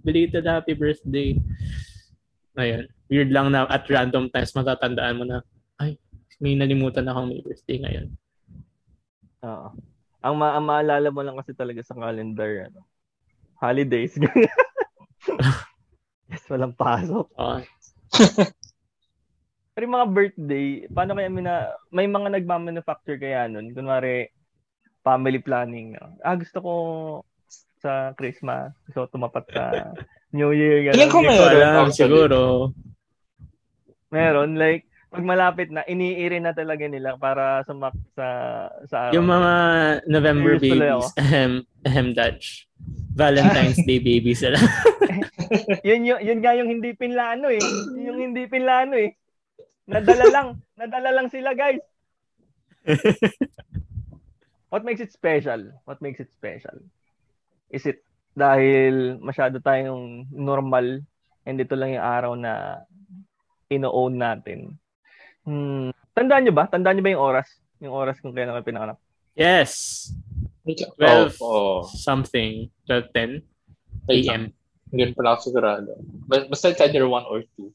belated 0.00 0.48
happy 0.48 0.72
birthday. 0.72 1.36
Ayun. 2.56 2.88
Weird 3.12 3.30
lang 3.30 3.52
na 3.52 3.68
at 3.68 3.84
random 3.86 4.32
times 4.32 4.56
matatandaan 4.56 5.18
mo 5.20 5.24
na, 5.28 5.44
ay, 5.76 6.00
may 6.40 6.56
nalimutan 6.56 7.04
akong 7.04 7.28
may 7.28 7.44
birthday 7.44 7.78
ngayon. 7.84 8.08
Oo. 9.44 9.68
Ang, 10.24 10.34
ma- 10.40 10.56
ang 10.56 10.64
maalala 10.64 11.08
mo 11.12 11.20
lang 11.20 11.36
kasi 11.36 11.52
talaga 11.52 11.84
sa 11.84 11.94
calendar, 11.94 12.72
ano, 12.72 12.80
holidays. 13.60 14.16
yes, 16.30 16.44
walang 16.50 16.74
pasok. 16.74 17.30
Pero 19.76 19.82
yung 19.84 19.96
mga 20.00 20.08
birthday, 20.08 20.66
paano 20.88 21.12
kaya 21.12 21.28
mina, 21.28 21.76
may 21.92 22.08
mga 22.08 22.32
nagmamanufacture 22.32 23.20
kaya 23.20 23.44
nun? 23.44 23.76
Kunwari, 23.76 24.32
family 25.04 25.38
planning. 25.38 25.94
No? 26.00 26.16
Ah, 26.24 26.32
gusto 26.32 26.58
ko 26.64 26.72
sa 27.84 28.16
Christmas. 28.16 28.72
So, 28.96 29.04
tumapat 29.12 29.44
sa 29.52 29.92
New 30.36 30.56
Year. 30.56 30.90
Ganun. 30.90 31.12
ko 31.12 31.20
meron. 31.20 31.92
siguro. 31.92 32.38
Meron. 34.08 34.56
Like, 34.56 34.88
pag 35.12 35.22
malapit 35.22 35.68
na, 35.70 35.86
iniiri 35.86 36.42
na 36.42 36.50
talaga 36.50 36.84
nila 36.90 37.14
para 37.16 37.62
sumak 37.64 37.94
sa 38.12 38.28
sa 38.90 39.14
Yung 39.14 39.28
mga 39.30 39.52
November 40.10 40.58
babies. 40.58 41.08
Ahem, 41.16 41.62
ahem, 41.88 42.12
Dutch. 42.12 42.66
Valentine's 43.16 43.80
Day 43.88 43.96
babies 43.96 44.44
sila. 44.44 44.60
yun, 45.88 46.04
yun, 46.04 46.20
yun 46.20 46.38
nga 46.44 46.52
yung 46.52 46.68
hindi 46.68 46.92
pinlano 46.92 47.48
eh. 47.48 47.64
Yung 47.96 48.20
hindi 48.20 48.44
pinlano 48.44 48.92
eh. 48.92 49.16
Nadala 49.88 50.26
lang. 50.28 50.48
Nadala 50.76 51.10
lang 51.16 51.32
sila, 51.32 51.56
guys. 51.56 51.80
What 54.70 54.84
makes 54.84 55.00
it 55.00 55.16
special? 55.16 55.72
What 55.88 56.04
makes 56.04 56.20
it 56.20 56.28
special? 56.36 56.76
Is 57.72 57.88
it 57.88 58.04
dahil 58.36 59.16
masyado 59.24 59.64
tayong 59.64 60.28
normal 60.28 61.00
and 61.48 61.56
ito 61.56 61.72
lang 61.72 61.96
yung 61.96 62.04
araw 62.04 62.32
na 62.36 62.84
ino-own 63.72 64.20
natin? 64.20 64.76
Hmm. 65.48 65.94
Tandaan 66.12 66.44
nyo 66.44 66.54
ba? 66.54 66.68
Tandaan 66.68 67.00
nyo 67.00 67.04
ba 67.06 67.14
yung 67.16 67.24
oras? 67.24 67.48
Yung 67.80 67.94
oras 67.96 68.20
kung 68.20 68.36
kailan 68.36 68.52
kayo 68.52 68.68
pinanganak? 68.68 68.98
Yes. 69.32 70.12
12 70.74 71.38
oh, 71.38 71.46
oh. 71.46 71.78
something. 71.86 72.70
12.10 72.90 73.46
a.m. 74.10 74.42
Hindi 74.90 75.12
pala 75.14 75.34
ako 75.34 75.40
sigurado. 75.50 75.90
Basta 76.26 76.70
it's 76.70 76.82
either 76.82 77.06
1 77.06 77.26
or 77.26 77.42
2. 77.58 77.70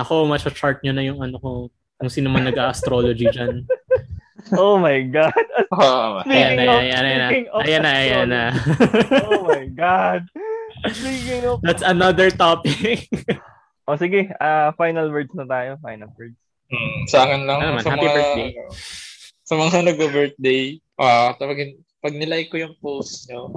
Ako, 0.00 0.24
masya-chart 0.24 0.80
nyo 0.80 0.92
na 0.96 1.04
yung 1.04 1.20
ano 1.20 1.36
ko, 1.36 1.50
kung 2.00 2.10
sino 2.10 2.32
man 2.32 2.48
nag-astrology 2.48 3.28
dyan. 3.36 3.68
oh 4.56 4.80
my 4.80 5.00
God. 5.08 5.32
Oh, 5.72 6.20
ayan 6.28 6.60
na, 6.60 6.84
ayan 6.84 7.00
na. 7.00 7.28
Ayan 7.64 7.80
na, 7.80 7.92
ayan 7.96 8.26
na. 8.28 8.44
oh 9.24 9.48
my 9.48 9.64
God. 9.72 10.28
Speaking 10.92 11.48
of... 11.48 11.64
That's 11.64 11.80
another 11.80 12.28
topic. 12.28 13.08
o 13.88 13.96
oh, 13.96 13.96
sige, 13.96 14.28
uh, 14.36 14.76
final 14.76 15.08
words 15.08 15.32
na 15.32 15.48
tayo. 15.48 15.80
Final 15.80 16.12
words. 16.12 16.36
Hmm, 16.68 17.08
sa 17.08 17.24
akin 17.24 17.48
lang. 17.48 17.58
Ano 17.64 17.68
naman, 17.76 17.84
happy 17.88 18.04
mga, 18.04 18.16
birthday. 18.16 18.50
Sa 19.52 19.60
mga 19.60 19.84
nag-birthday, 19.84 20.80
uh, 20.96 21.36
pag, 21.36 21.76
pag 22.00 22.14
nilike 22.16 22.48
ko 22.48 22.56
yung 22.56 22.72
post 22.80 23.28
nyo, 23.28 23.52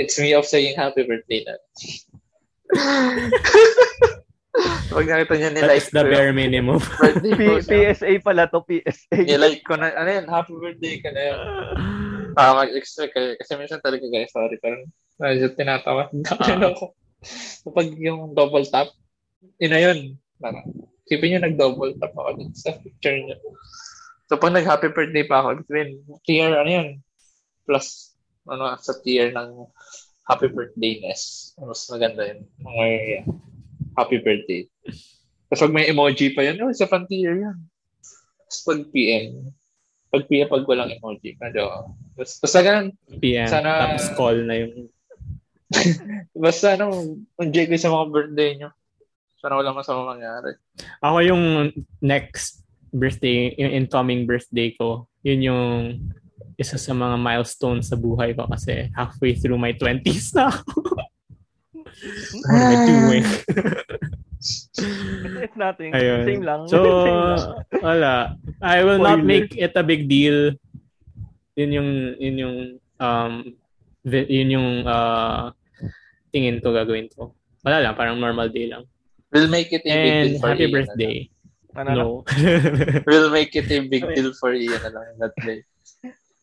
it's 0.00 0.16
me 0.16 0.32
of 0.32 0.48
saying 0.48 0.72
happy 0.80 1.04
birthday 1.04 1.44
na. 1.44 1.60
Pag 4.96 5.04
nakita 5.04 5.36
niya 5.36 5.52
nilike 5.52 5.76
That's 5.76 5.92
the 5.92 6.08
bare 6.08 6.32
minimum. 6.32 6.80
P- 7.20 7.60
PSA 7.68 8.16
pala 8.24 8.48
to, 8.48 8.64
PSA. 8.64 9.28
Nilike 9.28 9.60
ko 9.68 9.76
na, 9.76 9.92
ano 9.92 10.08
yan, 10.08 10.24
happy 10.24 10.56
birthday 10.56 10.96
ka 11.04 11.12
na 11.12 11.20
yun. 11.20 11.40
Ah, 12.40 12.56
mag-expect 12.64 13.12
kayo. 13.12 13.36
Kasi 13.36 13.60
minsan 13.60 13.84
talaga 13.84 14.08
guys, 14.08 14.32
sorry, 14.32 14.56
pero 14.56 14.88
medyo 15.20 15.52
tinatawa. 15.52 16.08
Ano 16.48 16.72
ko. 16.72 16.96
Kapag 17.68 17.92
yung 18.00 18.32
double 18.32 18.64
tap, 18.72 18.88
yun 19.60 19.68
na 19.68 19.84
yun. 19.84 20.16
Parang, 20.40 20.64
sipin 21.04 21.36
nyo 21.36 21.40
nag-double 21.44 21.92
tap 22.00 22.16
ako 22.16 22.40
dun 22.40 22.56
sa 22.56 22.72
picture 22.80 23.20
nyo. 23.20 23.36
So, 24.28 24.40
pag 24.40 24.56
nag-happy 24.56 24.92
birthday 24.92 25.24
pa 25.28 25.44
ako, 25.44 25.64
between 25.64 26.00
tier, 26.24 26.52
ano 26.52 26.70
yun, 26.70 26.88
plus, 27.68 28.16
ano, 28.48 28.76
sa 28.80 28.96
tier 29.04 29.32
ng 29.32 29.68
happy 30.24 30.48
birthdayness. 30.48 31.52
Mas 31.60 31.84
maganda 31.92 32.24
yun. 32.24 32.40
Mga, 32.64 32.84
yeah 32.88 33.24
happy 33.96 34.18
birthday. 34.20 34.66
Tapos 35.48 35.70
pag 35.70 35.74
may 35.74 35.90
emoji 35.90 36.34
pa 36.34 36.42
yan, 36.42 36.58
oh, 36.62 36.74
sa 36.74 36.90
frontier 36.90 37.38
yan. 37.38 37.58
Tapos 38.46 38.60
pag 38.66 38.80
PM, 38.90 39.54
pag 40.10 40.26
PM, 40.26 40.48
pag 40.50 40.66
walang 40.66 40.90
emoji, 40.94 41.38
medyo, 41.38 41.94
basta, 42.18 42.42
basta 42.42 42.58
ganun. 42.62 42.88
PM, 43.22 43.48
sana, 43.48 43.94
tapos 43.94 44.06
call 44.18 44.38
na 44.46 44.54
yung... 44.58 44.90
basta 46.44 46.74
ano, 46.78 47.18
enjoy 47.38 47.66
ko 47.70 47.74
sa 47.78 47.92
mga 47.94 48.06
birthday 48.10 48.50
nyo. 48.58 48.70
Sana 49.38 49.58
walang 49.58 49.78
masama 49.78 50.16
mangyari. 50.16 50.56
Ako 51.04 51.18
yung 51.22 51.44
next 52.02 52.63
birthday, 52.94 53.52
yung 53.58 53.84
incoming 53.84 54.24
birthday 54.24 54.70
ko, 54.78 55.10
yun 55.26 55.42
yung 55.42 55.72
isa 56.54 56.78
sa 56.78 56.94
mga 56.94 57.18
milestones 57.18 57.90
sa 57.90 57.98
buhay 57.98 58.30
ko 58.38 58.46
kasi 58.46 58.86
halfway 58.94 59.34
through 59.34 59.58
my 59.58 59.74
20s 59.74 60.30
na 60.38 60.54
ako. 60.54 60.70
What 62.34 62.54
am 62.54 62.70
I 62.70 62.76
doing? 62.86 63.24
it's 65.42 65.56
nothing. 65.58 65.90
Ayun. 65.94 66.24
Same 66.26 66.44
lang. 66.44 66.60
So, 66.70 66.78
wala. 67.86 68.38
I 68.62 68.86
will 68.86 69.02
not 69.02 69.22
make 69.26 69.58
it 69.58 69.74
a 69.74 69.82
big 69.82 70.06
deal. 70.06 70.54
Yun 71.58 71.70
yung, 71.70 71.90
yun 72.18 72.36
yung, 72.38 72.56
um, 73.02 73.32
yun 74.06 74.48
yung, 74.54 74.68
uh, 74.86 75.50
tingin 76.34 76.58
ko 76.62 76.74
gagawin 76.74 77.10
ko. 77.14 77.34
Wala 77.62 77.80
lang, 77.80 77.94
parang 77.94 78.18
normal 78.18 78.50
day 78.50 78.68
lang. 78.68 78.84
We'll 79.32 79.50
make 79.50 79.72
it 79.74 79.82
a 79.86 79.90
big 79.90 80.12
And 80.12 80.26
deal 80.30 80.38
for 80.38 80.48
happy 80.54 80.70
birthday. 80.70 81.30
Ano 81.74 81.88
na? 81.90 81.94
No. 81.98 82.08
We'll 83.08 83.30
make 83.30 83.54
it 83.54 83.66
a 83.68 83.82
big 83.82 84.06
deal 84.14 84.30
for 84.38 84.54
Ian 84.54 84.78
na 84.80 84.90
lang 84.94 85.18
that 85.18 85.34
day. 85.42 85.62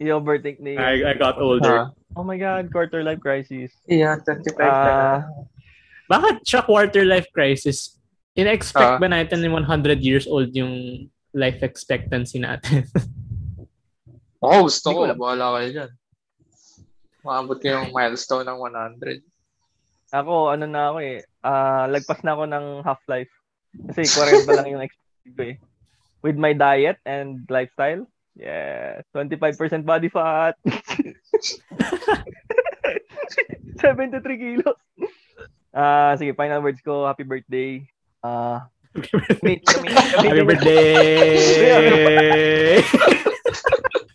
I-overtake 0.02 0.60
ni 0.60 0.76
I, 0.76 1.12
I 1.12 1.14
got 1.14 1.38
older. 1.38 1.88
Ha? 1.88 2.18
Oh 2.18 2.26
my 2.26 2.36
God, 2.36 2.68
quarter 2.74 3.06
life 3.06 3.22
crisis. 3.22 3.72
Ian, 3.88 4.20
25 4.26 4.58
ka 4.58 4.66
na. 4.66 4.98
Ah, 4.98 5.20
Bakit 6.10 6.44
siya 6.44 6.66
quarter 6.66 7.06
life 7.06 7.30
crisis? 7.32 7.96
In-expect 8.36 8.96
Ah. 8.96 9.00
ba 9.00 9.08
natin 9.08 9.46
yung 9.46 9.62
100 9.64 10.02
years 10.02 10.26
old 10.28 10.52
yung 10.52 11.06
life 11.32 11.64
expectancy 11.64 12.42
natin? 12.42 12.84
Oo, 14.44 14.66
gusto 14.68 14.88
ko. 14.90 15.00
Bahala 15.14 15.62
kayo 15.62 15.70
dyan. 15.72 15.92
Maabot 17.22 17.58
ko 17.62 17.68
yung 17.70 17.94
milestone 17.94 18.44
ng 18.44 18.58
100. 18.58 19.22
ako, 20.12 20.52
ano 20.52 20.66
na 20.66 20.92
ako 20.92 20.98
eh. 21.06 21.22
Ah, 21.40 21.86
lagpas 21.88 22.20
na 22.26 22.34
ako 22.34 22.44
ng 22.50 22.66
half-life. 22.84 23.32
Kasi 23.94 24.04
40 24.04 24.44
pa 24.44 24.54
lang 24.60 24.68
yung 24.68 24.82
expected 24.84 25.01
ko 25.30 25.42
eh. 25.46 25.56
With 26.22 26.38
my 26.38 26.54
diet 26.54 26.98
and 27.06 27.46
lifestyle, 27.50 28.06
yes, 28.34 29.06
25% 29.14 29.86
body 29.86 30.10
fat. 30.10 30.58
73 33.82 34.22
kilos. 34.38 34.78
Ah, 35.72 36.14
sige, 36.20 36.36
final 36.36 36.62
words 36.62 36.82
ko. 36.84 37.08
Happy 37.08 37.24
birthday. 37.24 37.82
Ah, 38.22 38.70
meet, 39.42 39.66
meet, 39.66 39.66
Happy 40.14 40.44
birthday! 40.46 40.86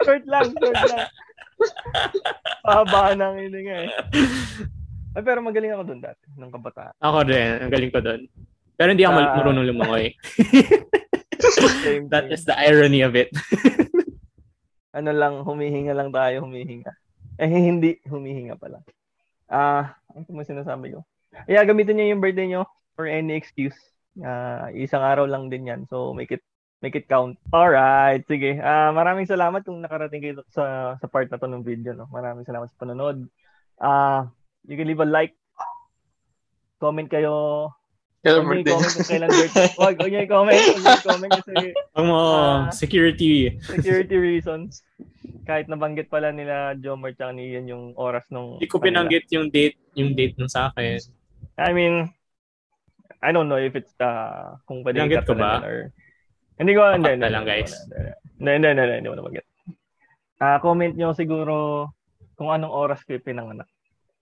short 0.06 0.24
lang, 0.30 0.46
short 0.54 0.78
lang. 0.86 1.08
Pahaba 2.62 3.16
ng 3.16 3.34
hininga 3.40 3.76
eh. 3.88 3.92
Ay, 5.16 5.22
pero 5.24 5.40
magaling 5.40 5.72
ako 5.72 5.82
doon 5.90 6.00
dati, 6.04 6.28
nung 6.36 6.52
kabataan. 6.52 6.92
ako 7.00 7.24
din. 7.24 7.52
Ang 7.64 7.72
galing 7.72 7.90
ko 7.90 7.98
doon. 8.04 8.20
Pero 8.76 8.92
hindi 8.92 9.04
ako 9.04 9.16
Ah. 9.18 9.36
marunong 9.36 9.66
lumangoy. 9.66 10.12
That 12.12 12.28
thing. 12.28 12.32
is 12.32 12.44
the 12.44 12.56
irony 12.56 13.00
of 13.00 13.16
it. 13.16 13.32
ano 14.98 15.10
lang, 15.12 15.44
humihinga 15.44 15.92
lang 15.92 16.12
tayo, 16.12 16.44
humihinga. 16.44 16.92
Eh, 17.36 17.48
hindi, 17.48 18.00
humihinga 18.08 18.56
pala. 18.56 18.80
Ah, 19.46 19.96
ano 20.08 20.24
mo 20.28 20.40
sinasabi 20.40 20.96
ko? 20.96 21.04
Yeah, 21.44 21.64
gamitin 21.64 22.00
niyo 22.00 22.16
yung 22.16 22.22
birthday 22.24 22.48
niyo 22.48 22.64
for 22.96 23.04
any 23.04 23.36
excuse. 23.36 23.76
Ah, 24.16 24.72
isang 24.72 25.04
araw 25.04 25.28
lang 25.28 25.52
din 25.52 25.68
yan. 25.68 25.84
So, 25.86 26.16
make 26.16 26.32
it 26.32 26.40
make 26.80 26.96
it 26.96 27.04
count. 27.06 27.36
All 27.52 27.68
right, 27.68 28.24
sige. 28.24 28.56
Ah, 28.58 28.88
maraming 28.90 29.28
salamat 29.28 29.60
kung 29.62 29.80
nakarating 29.84 30.24
kayo 30.24 30.34
sa 30.48 30.96
sa 30.96 31.06
part 31.08 31.28
na 31.28 31.36
to 31.36 31.44
ng 31.44 31.60
video, 31.64 31.92
no. 31.92 32.08
Maraming 32.08 32.48
salamat 32.48 32.72
sa 32.72 32.80
panonood. 32.80 33.28
Ah, 33.76 34.32
you 34.64 34.76
can 34.76 34.88
leave 34.88 35.00
a 35.00 35.08
like. 35.08 35.36
Comment 36.80 37.08
kayo. 37.08 37.68
Huwag 38.26 38.46
niyo 38.50 38.62
i-comment 38.66 38.92
kung 38.92 39.06
kailan 39.06 39.30
birthday. 39.30 39.68
Wag, 39.78 39.94
huwag 39.98 40.10
niyo 40.10 40.20
i-comment. 40.22 40.58
Huwag 40.58 40.76
niyo 40.76 40.94
i-comment 40.98 41.32
kasi 41.32 41.54
Ang 41.94 42.06
mo, 42.06 42.18
Ah. 42.18 42.58
security. 42.74 43.32
security 43.62 44.16
reasons. 44.16 44.82
Kahit 45.46 45.70
nabanggit 45.70 46.10
pala 46.10 46.34
nila 46.34 46.74
Jomar 46.76 47.14
tsaka 47.14 47.30
ni 47.30 47.54
Ian 47.54 47.70
yung 47.70 47.84
oras 47.94 48.26
nung 48.28 48.58
Hindi 48.58 48.66
ko 48.66 48.78
kanila. 48.78 49.06
pinanggit 49.06 49.24
yung 49.30 49.46
date, 49.48 49.78
yung 49.94 50.10
date 50.12 50.34
nung 50.36 50.50
sa 50.50 50.70
akin. 50.70 50.98
I 51.56 51.70
mean, 51.70 52.10
I 53.22 53.30
don't 53.30 53.46
know 53.46 53.56
if 53.56 53.72
it's 53.74 53.94
uh, 53.98 54.58
kung 54.66 54.82
pwede 54.82 54.98
Binanggit 54.98 55.22
i-cut 55.22 55.30
ko 55.30 55.34
ba? 55.38 55.62
or 55.62 55.94
hindi 56.56 56.72
ko, 56.72 56.82
hindi, 56.88 57.10
hindi, 57.14 57.28
lang, 57.28 57.44
guys. 57.44 57.72
Hindi, 58.40 58.50
hindi, 58.58 58.68
hindi, 58.72 58.82
hindi, 58.96 59.08
mo 59.08 59.16
nabanggit. 59.16 59.46
Ah, 60.36 60.58
comment 60.58 60.92
nyo 60.92 61.12
siguro 61.12 61.88
kung 62.34 62.48
anong 62.48 62.72
oras 62.72 63.00
kayo 63.04 63.20
pinanganak. 63.20 63.68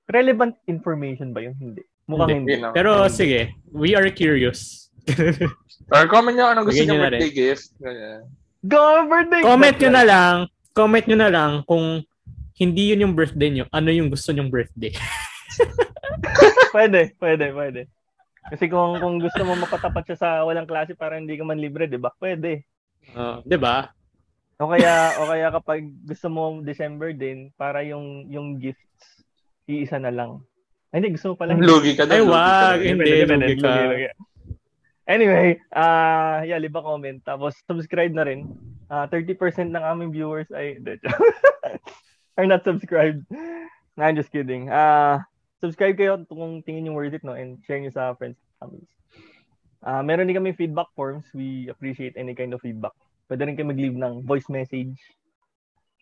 Relevant 0.06 0.54
information 0.66 1.32
ba 1.32 1.40
yun? 1.42 1.54
Hindi. 1.56 1.82
Mukhang 2.04 2.44
Hindi. 2.44 2.60
hindi. 2.60 2.74
Pero 2.76 3.08
sige, 3.08 3.56
we 3.72 3.96
are 3.96 4.08
curious. 4.12 4.92
Or 5.92 6.08
comment 6.08 6.36
nyo 6.36 6.52
anong 6.52 6.66
gusto 6.68 6.84
nyo 6.84 7.00
birthday 7.00 7.32
gift. 7.32 7.72
Ganyan. 7.80 8.20
Go 8.64 8.80
birthday! 9.04 9.42
comment 9.44 9.76
nyo 9.76 9.90
na 9.92 10.04
lang, 10.04 10.34
comment 10.72 11.04
nyo 11.04 11.18
na 11.20 11.30
lang 11.32 11.52
kung 11.68 12.00
hindi 12.56 12.92
yun 12.94 13.04
yung 13.04 13.14
birthday 13.16 13.50
nyo, 13.52 13.64
ano 13.68 13.88
yung 13.92 14.08
gusto 14.08 14.32
nyong 14.32 14.48
birthday. 14.48 14.92
pwede, 16.74 17.12
pwede, 17.20 17.52
pwede. 17.52 17.80
Kasi 18.48 18.68
kung 18.68 19.00
kung 19.00 19.16
gusto 19.20 19.40
mo 19.44 19.56
mapatapat 19.56 20.04
siya 20.04 20.18
sa 20.20 20.28
walang 20.44 20.68
klase 20.68 20.92
para 20.92 21.16
hindi 21.16 21.36
ka 21.36 21.44
man 21.44 21.60
libre, 21.60 21.88
'di 21.88 21.96
ba? 21.96 22.12
Pwede. 22.16 22.64
Uh, 23.16 23.40
'Di 23.44 23.56
ba? 23.56 23.88
O 24.60 24.68
kaya 24.68 25.16
o 25.18 25.28
kaya 25.28 25.48
kapag 25.50 25.88
gusto 26.04 26.28
mo 26.28 26.60
December 26.60 27.16
din 27.16 27.50
para 27.56 27.80
yung 27.82 28.28
yung 28.28 28.60
gifts 28.60 29.24
iisa 29.64 29.96
na 29.96 30.12
lang. 30.12 30.44
Ay, 30.94 31.02
hindi 31.02 31.18
gusto 31.18 31.34
mo 31.34 31.36
pala. 31.42 31.58
Lugi 31.58 31.98
ka 31.98 32.06
Ay, 32.06 32.22
doon. 32.22 32.30
wag. 32.30 32.78
Pwede, 32.78 32.94
Hindi, 32.94 33.26
lugi 33.26 33.54
ka. 33.58 34.14
Anyway, 35.04 35.60
ah 35.74 36.40
yeah, 36.46 36.56
liba 36.56 36.80
comment. 36.80 37.18
Tapos 37.26 37.58
subscribe 37.66 38.14
na 38.14 38.24
rin. 38.24 38.46
Ah 38.86 39.10
30% 39.10 39.74
ng 39.74 39.84
aming 39.84 40.14
viewers 40.14 40.48
ay 40.54 40.78
are 42.38 42.46
not 42.48 42.62
subscribed. 42.64 43.26
Nah, 43.98 44.06
I'm 44.08 44.16
just 44.16 44.32
kidding. 44.32 44.72
Ah 44.72 45.26
subscribe 45.60 45.98
kayo 45.98 46.22
kung 46.30 46.62
tingin 46.64 46.88
yung 46.88 46.96
worth 46.96 47.12
it 47.12 47.26
no 47.26 47.36
and 47.36 47.60
share 47.66 47.82
nyo 47.82 47.92
sa 47.92 48.14
friends 48.16 48.38
and 48.38 48.54
families. 48.56 48.92
Ah 49.84 50.00
meron 50.00 50.24
din 50.30 50.38
kami 50.40 50.56
feedback 50.56 50.88
forms. 50.96 51.28
We 51.36 51.68
appreciate 51.68 52.16
any 52.16 52.32
kind 52.32 52.56
of 52.56 52.64
feedback. 52.64 52.96
Pwede 53.28 53.44
rin 53.44 53.58
kayo 53.60 53.68
mag-leave 53.68 53.98
ng 53.98 54.24
voice 54.24 54.48
message. 54.48 54.96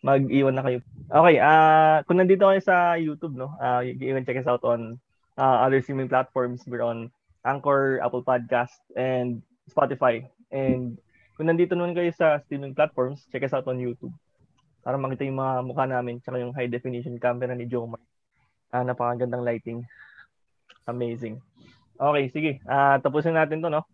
Mag-iwan 0.03 0.59
na 0.59 0.63
kayo. 0.67 0.79
Okay, 1.07 1.39
ah 1.39 2.03
kung 2.03 2.19
nandito 2.19 2.43
kayo 2.43 2.59
sa 2.59 2.99
YouTube, 2.99 3.39
no, 3.39 3.55
ah 3.63 3.79
you 3.79 3.95
can 3.95 4.27
check 4.27 4.37
us 4.37 4.51
out 4.51 4.61
on 4.67 4.99
uh, 5.39 5.63
other 5.63 5.79
streaming 5.79 6.11
platforms. 6.11 6.67
We're 6.67 6.83
on 6.83 7.09
Anchor, 7.47 8.03
Apple 8.03 8.23
Podcast, 8.23 8.83
and 8.99 9.39
Spotify. 9.71 10.27
And 10.51 10.99
kung 11.39 11.47
nandito 11.49 11.73
naman 11.73 11.95
kayo 11.95 12.11
sa 12.13 12.39
streaming 12.43 12.75
platforms, 12.75 13.25
check 13.31 13.47
us 13.47 13.55
out 13.55 13.67
on 13.71 13.79
YouTube. 13.79 14.13
Para 14.83 14.99
makita 14.99 15.23
yung 15.23 15.39
mga 15.39 15.53
mukha 15.63 15.85
namin, 15.87 16.19
tsaka 16.19 16.43
yung 16.43 16.51
high 16.51 16.67
definition 16.67 17.15
camera 17.15 17.55
ni 17.55 17.65
Jomar. 17.65 18.03
Ah, 18.73 18.83
napakagandang 18.83 19.45
lighting. 19.45 19.87
Amazing. 20.85 21.39
Okay, 21.95 22.23
sige. 22.27 22.51
Ah, 22.67 22.99
tapusin 22.99 23.39
natin 23.39 23.63
to, 23.63 23.71
no? 23.71 23.87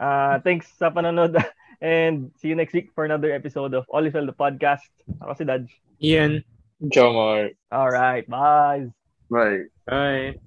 Ah, 0.00 0.40
thanks 0.40 0.72
sa 0.80 0.88
panonood. 0.88 1.36
And 1.80 2.30
see 2.36 2.48
you 2.48 2.54
next 2.54 2.72
week 2.74 2.90
for 2.94 3.04
another 3.04 3.32
episode 3.32 3.72
of 3.74 3.86
Olifel 3.88 4.26
the 4.26 4.36
Podcast. 4.36 4.84
Ako 5.20 5.34
si 5.34 5.44
Dodge. 5.44 5.72
Ian. 6.02 6.44
Jomar. 6.92 7.56
All 7.72 7.90
right, 7.90 8.28
bye. 8.28 8.88
Bye. 9.30 9.68
Bye. 9.86 10.36